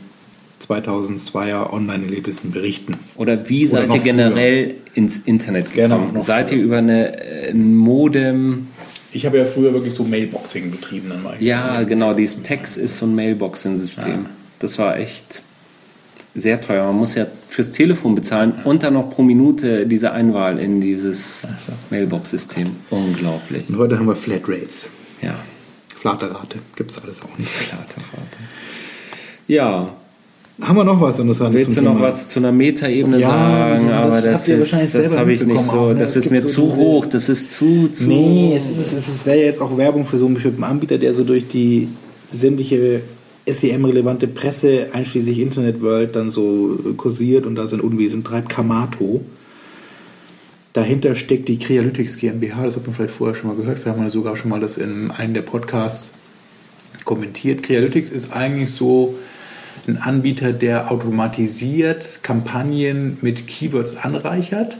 [0.67, 2.95] 2002er Online-Erlebnissen berichten.
[3.17, 6.09] Oder wie Oder seid noch ihr generell ins Internet gekommen?
[6.13, 6.65] Genau, seid ihr früher.
[6.67, 8.69] über eine, äh, ein Modem?
[9.13, 11.37] Ich habe ja früher wirklich so Mailboxing betrieben dann mal.
[11.41, 14.27] Ja, genau, dieses Text ist so ein Mailboxing-System.
[14.59, 15.43] Das war echt
[16.35, 16.85] sehr teuer.
[16.87, 21.43] Man muss ja fürs Telefon bezahlen und dann noch pro Minute diese Einwahl in dieses
[21.59, 21.73] so.
[21.91, 22.69] Mailbox-System.
[22.91, 23.69] Unglaublich.
[23.69, 24.89] Und heute haben wir Flatrates.
[25.21, 25.35] Ja,
[25.95, 26.59] Flaterate.
[26.77, 27.51] Gibt es alles auch nicht.
[27.69, 28.39] klar, Vater.
[29.47, 29.95] Ja,
[30.61, 32.05] Haben wir noch was Interessantes willst du noch Thema?
[32.07, 33.87] was zu einer Metaebene Ja, sagen?
[33.89, 35.93] das Aber das, ist, das habe ich nicht so.
[35.93, 35.99] ne?
[36.01, 37.07] Das ist mir so zu hoch.
[37.07, 38.07] Das ist zu, zu.
[38.07, 41.15] Nee, es, ist, es, es wäre jetzt auch Werbung für so einen bestimmten Anbieter, der
[41.15, 41.89] so durch die
[42.31, 43.03] sämtliche
[43.47, 48.49] SEM-relevante Presse, einschließlich Internetworld, dann so äh, kursiert und da sein Unwesen treibt.
[48.49, 49.25] Kamato.
[50.73, 53.85] Dahinter steckt die Crealytics GmbH, das hat man vielleicht vorher schon mal gehört.
[53.85, 56.15] Wir haben ja sogar schon mal das in einem der Podcasts
[57.05, 57.63] kommentiert.
[57.63, 59.19] Crealytics ist eigentlich so
[59.87, 64.79] ein Anbieter, der automatisiert Kampagnen mit Keywords anreichert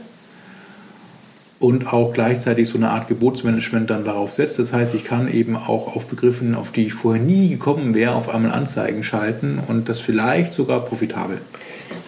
[1.63, 4.59] und auch gleichzeitig so eine Art Gebotsmanagement dann darauf setzt.
[4.59, 8.15] Das heißt, ich kann eben auch auf Begriffen, auf die ich vorher nie gekommen wäre,
[8.15, 11.39] auf einmal Anzeigen schalten und das vielleicht sogar profitabel.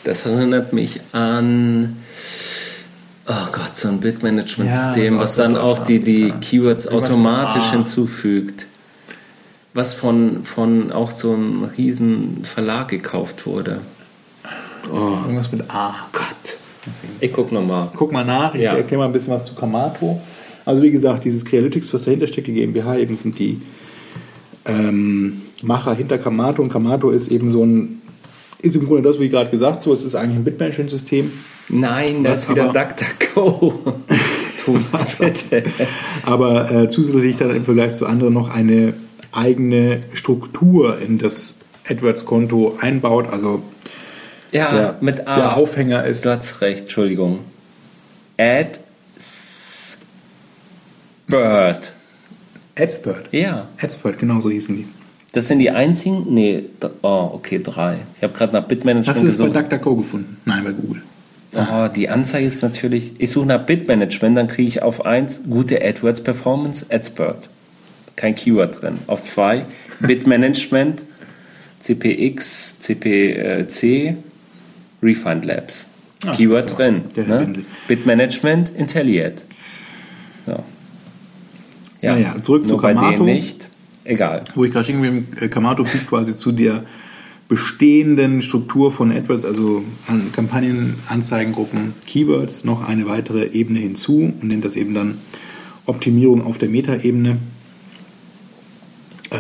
[0.03, 1.95] Das erinnert mich an.
[3.27, 6.35] Oh Gott, so ein Bildmanagementsystem, Ja, was dann auch die, die ja.
[6.35, 7.71] Keywords automatisch A.
[7.71, 8.67] hinzufügt.
[9.73, 13.79] Was von, von auch so einem riesen Verlag gekauft wurde.
[14.91, 15.95] Oh Irgendwas mit A.
[16.11, 16.57] Gott.
[17.19, 17.89] Ich guck nochmal.
[17.95, 18.75] Guck mal nach, ich Ja.
[18.75, 20.19] erkläre mal ein bisschen was zu Kamato.
[20.65, 23.61] Also wie gesagt, dieses Crealytics, was dahinter steckt, die GmbH eben sind die
[24.65, 28.01] ähm, Macher hinter Kamato und Kamato ist eben so ein,
[28.61, 31.31] ist im Grunde das, wie gerade gesagt, so, es ist eigentlich ein Bitmanagement-System,
[31.69, 33.73] Nein, das ist wieder DuckDuckGo.
[34.65, 34.81] Tut
[35.19, 35.63] bitte.
[36.23, 38.93] aber äh, zusätzlich dann im Vergleich zu anderen noch eine
[39.31, 41.57] eigene Struktur in das
[41.89, 43.27] AdWords-Konto einbaut.
[43.29, 43.61] Also
[44.51, 45.33] Ja, der, mit A.
[45.35, 47.39] der Aufhänger ist Du hast recht, Entschuldigung.
[48.37, 48.79] Ad
[51.27, 51.91] Bird.
[52.77, 53.29] Adspert.
[53.31, 53.67] Ja.
[53.81, 54.87] Adspert, genau so hießen die.
[55.31, 56.27] Das sind die einzigen?
[56.33, 56.63] Nee,
[57.01, 57.97] oh, okay, drei.
[58.17, 59.63] Ich habe gerade nach Bitmanagement Hast du es bei gesucht.
[59.63, 60.37] DuckDuckGo gefunden?
[60.45, 61.01] Nein, bei Google.
[61.53, 63.13] Oh, die Anzeige ist natürlich.
[63.19, 67.49] Ich suche nach Bitmanagement, dann kriege ich auf 1 gute AdWords Performance, Adspert.
[68.15, 68.99] Kein Keyword drin.
[69.07, 69.65] Auf 2
[70.01, 71.03] Bitmanagement,
[71.79, 74.15] CPX, CPC,
[75.01, 75.87] Refind Labs.
[76.21, 77.01] Das Keyword drin.
[77.15, 77.53] Ne?
[77.87, 79.43] Bitmanagement, Intelliate.
[80.47, 80.59] Ja.
[82.01, 83.23] Ja, Naja, zurück zu nur bei Kamato.
[83.23, 83.67] denen nicht.
[84.03, 84.43] Egal.
[84.53, 86.83] Wo ich gerade stehen geblieben äh, Kamato fügt quasi zu der
[87.47, 94.43] bestehenden Struktur von AdWords, also an Kampagnen, Anzeigengruppen, Keywords, noch eine weitere Ebene hinzu und
[94.43, 95.19] nennt das eben dann
[95.85, 97.37] Optimierung auf der Metaebene.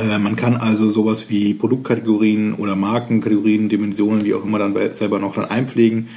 [0.01, 5.19] Äh, man kann also sowas wie Produktkategorien oder Markenkategorien, Dimensionen, wie auch immer, dann selber
[5.19, 6.09] noch dann einpflegen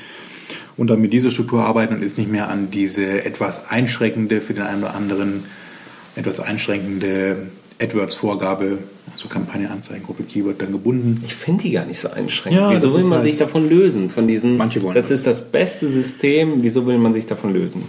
[0.77, 4.55] und dann mit dieser Struktur arbeiten und ist nicht mehr an diese etwas einschränkende, für
[4.55, 5.45] den einen oder anderen
[6.17, 7.49] etwas einschränkende
[7.81, 8.79] AdWords-Vorgabe,
[9.13, 11.23] also Kampagne, Anzeigengruppe, Keyword dann gebunden.
[11.25, 12.61] Ich finde die gar nicht so einschränkend.
[12.61, 14.11] Ja, wieso will man halt- sich davon lösen?
[14.11, 15.19] Von diesen, Manche wollen das das.
[15.19, 16.63] ist das beste System.
[16.63, 17.83] Wieso will man sich davon lösen?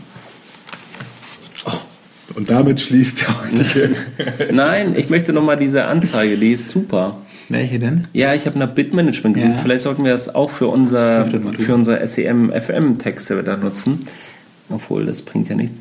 [2.36, 3.96] Und damit schließt der heutige.
[4.54, 6.38] Nein, ich möchte noch mal diese Anzeige.
[6.38, 7.18] Die ist super.
[7.50, 8.08] Welche denn?
[8.14, 9.54] Ja, ich habe nach Bitmanagement gesucht.
[9.58, 9.62] Ja.
[9.64, 14.06] Vielleicht sollten wir das auch für unser, für unser SEM, FM-Texte da nutzen.
[14.70, 15.80] Obwohl, das bringt ja nichts.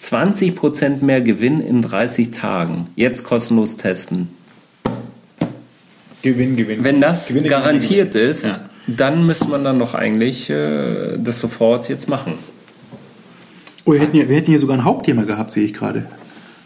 [0.00, 2.86] 20% mehr Gewinn in 30 Tagen.
[2.96, 4.28] Jetzt kostenlos testen.
[6.22, 6.84] Gewinn, Gewinn.
[6.84, 8.30] Wenn das Gewinne, Gewinne, garantiert Gewinne.
[8.30, 8.58] ist, Ja.
[8.88, 12.34] dann müsste man dann doch eigentlich äh, das sofort jetzt machen.
[13.90, 16.06] Oh, wir hätten, hier, wir hätten hier sogar ein Hauptthema gehabt, sehe ich gerade.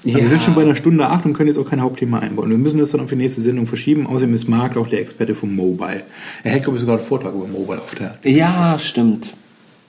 [0.04, 0.16] Ja.
[0.16, 2.50] Wir sind schon bei einer Stunde acht und können jetzt auch kein Hauptthema einbauen.
[2.50, 4.06] Wir müssen das dann auf die nächste Sendung verschieben.
[4.06, 6.02] Außerdem ist Marc auch der Experte vom Mobile.
[6.42, 8.18] Er hält, glaube ich, sogar einen Vortrag über Mobile auf der.
[8.30, 9.32] Ja, stimmt.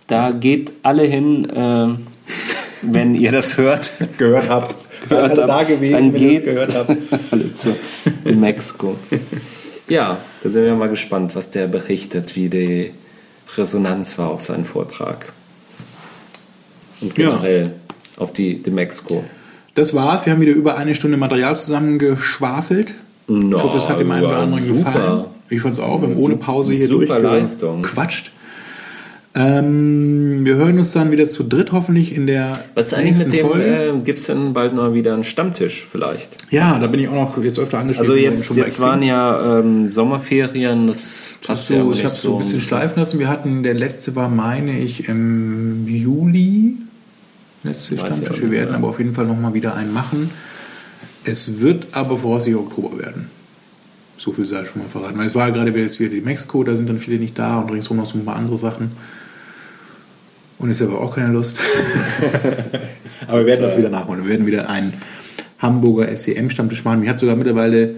[0.08, 1.50] Da geht alle hin.
[1.50, 1.88] Äh,
[2.84, 4.78] wenn ihr das hört, Gehört habt.
[5.04, 6.98] Seid alle da gewesen, dann wenn ihr das gehört habt.
[7.32, 7.76] alle zu
[8.26, 8.96] dem Mexiko.
[9.90, 12.92] Ja, da sind wir mal gespannt, was der berichtet, wie die
[13.58, 15.34] Resonanz war auf seinen Vortrag.
[17.02, 17.30] Und Ja.
[17.32, 17.74] generell
[18.18, 19.24] auf die, die Mexiko.
[19.74, 20.26] Das war's.
[20.26, 22.94] Wir haben wieder über eine Stunde Material zusammengeschwafelt.
[23.28, 24.92] Na, ich hoffe, es hat dem einen oder anderen super.
[24.92, 25.24] gefallen.
[25.50, 26.02] Ich fand's auch.
[26.02, 28.32] Wir haben ohne Pause hier Super durchgequatscht.
[29.38, 33.34] Ähm, wir hören uns dann wieder zu dritt hoffentlich in der Was ist eigentlich mit
[33.34, 36.38] dem, äh, gibt es denn bald mal wieder einen Stammtisch vielleicht?
[36.52, 38.10] ja, da bin ich auch noch jetzt öfter angeschrieben.
[38.10, 42.38] Also jetzt, jetzt waren ja ähm, Sommerferien, das passt du, ja ich habe so ein
[42.38, 43.20] bisschen schleifen lassen.
[43.20, 46.78] Wir hatten, der letzte war, meine ich, im Juli.
[47.64, 48.40] Letzte Stammtisch.
[48.40, 48.78] Wir werden mehr.
[48.78, 50.30] aber auf jeden Fall nochmal wieder einen machen.
[51.26, 53.30] Es wird aber voraussichtlich Oktober werden.
[54.18, 55.18] So viel sei schon mal verraten.
[55.18, 57.70] Weil es war ja gerade wieder die Mexiko, da sind dann viele nicht da und
[57.70, 58.92] ringsherum noch so ein paar andere Sachen.
[60.66, 61.60] Und ist aber auch keine Lust.
[63.28, 64.24] aber wir werden das wieder nachholen.
[64.24, 64.94] Wir werden wieder einen
[65.60, 67.02] Hamburger SEM-Stammtisch machen.
[67.02, 67.94] Mir hat sogar mittlerweile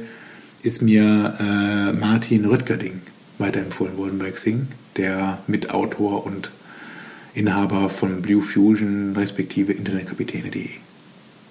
[0.64, 3.04] ist mir äh, Martin Röttgerding
[3.38, 4.68] weiterempfohlen worden bei Xing,
[4.98, 6.52] der Mitautor und
[7.34, 10.68] Inhaber von Blue Fusion respektive Internetkapitäne.de.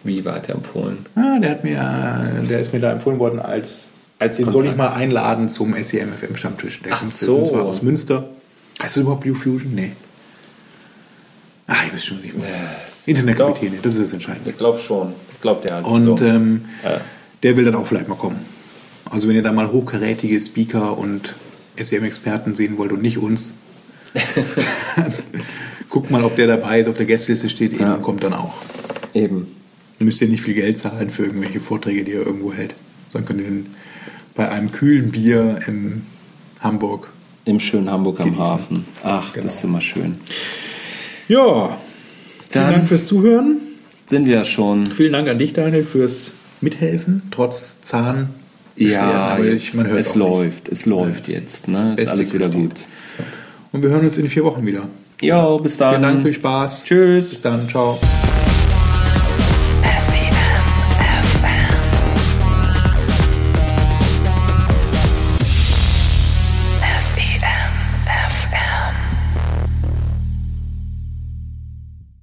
[0.05, 0.99] Wie weiterempfohlen?
[1.15, 4.77] Ah, der hat mir, der ist mir da empfohlen worden als, Als den soll ich
[4.77, 6.83] mal einladen zum SEMFM Stammtisch.
[6.83, 7.43] Der Ach kommt- so.
[7.47, 8.29] Zwar aus Münster.
[8.83, 9.75] Heißt du überhaupt Blue Fusion?
[9.75, 9.93] Nee.
[11.69, 12.47] Ah, ich weiß schon, was ich meine.
[13.07, 14.51] Internetkapitäne, das ist das Entscheidende.
[14.51, 15.13] Ich glaube schon.
[15.33, 16.25] Ich glaube, der heißt Und so.
[16.25, 17.01] ähm, Ja.
[17.43, 18.39] der will dann auch vielleicht mal kommen.
[19.11, 21.35] Also wenn ihr da mal hochkarätige Speaker und
[21.77, 23.59] SEM-Experten sehen wollt und nicht uns,
[25.91, 27.95] guckt mal, ob der dabei ist, auf der Gästeliste steht, eben Ja.
[27.95, 28.55] und kommt dann auch.
[29.15, 29.49] Eben.
[29.99, 32.75] Müsst ihr nicht viel Geld zahlen für irgendwelche Vorträge, die er irgendwo hält.
[33.13, 33.67] Sondern könnt ihr den
[34.35, 36.03] bei einem kühlen Bier in
[36.61, 37.09] Hamburg.
[37.45, 38.39] Im schönen Hamburg am.
[38.39, 38.85] Hafen.
[39.03, 39.45] Ach, Genau.
[39.47, 40.21] das ist immer schön.
[41.28, 41.77] Ja,
[42.51, 43.57] vielen Dann- Dank fürs Zuhören.
[44.07, 44.86] Sind wir schon.
[44.86, 48.31] Vielen Dank an dich, Daniel, fürs Mithelfen, trotz Zahn.
[48.77, 50.24] Ja, jetzt, ich, man hört es auch nicht.
[50.24, 50.69] läuft.
[50.69, 51.66] Es läuft jetzt.
[51.66, 51.94] Ne?
[51.97, 52.73] Ist alles wieder gut.
[53.73, 54.82] Und wir hören uns in vier Wochen wieder.
[55.23, 55.90] Jo, bis dann.
[55.93, 56.85] Vielen Dank, viel Spaß.
[56.85, 57.31] Tschüss.
[57.31, 57.98] Bis dann, ciao.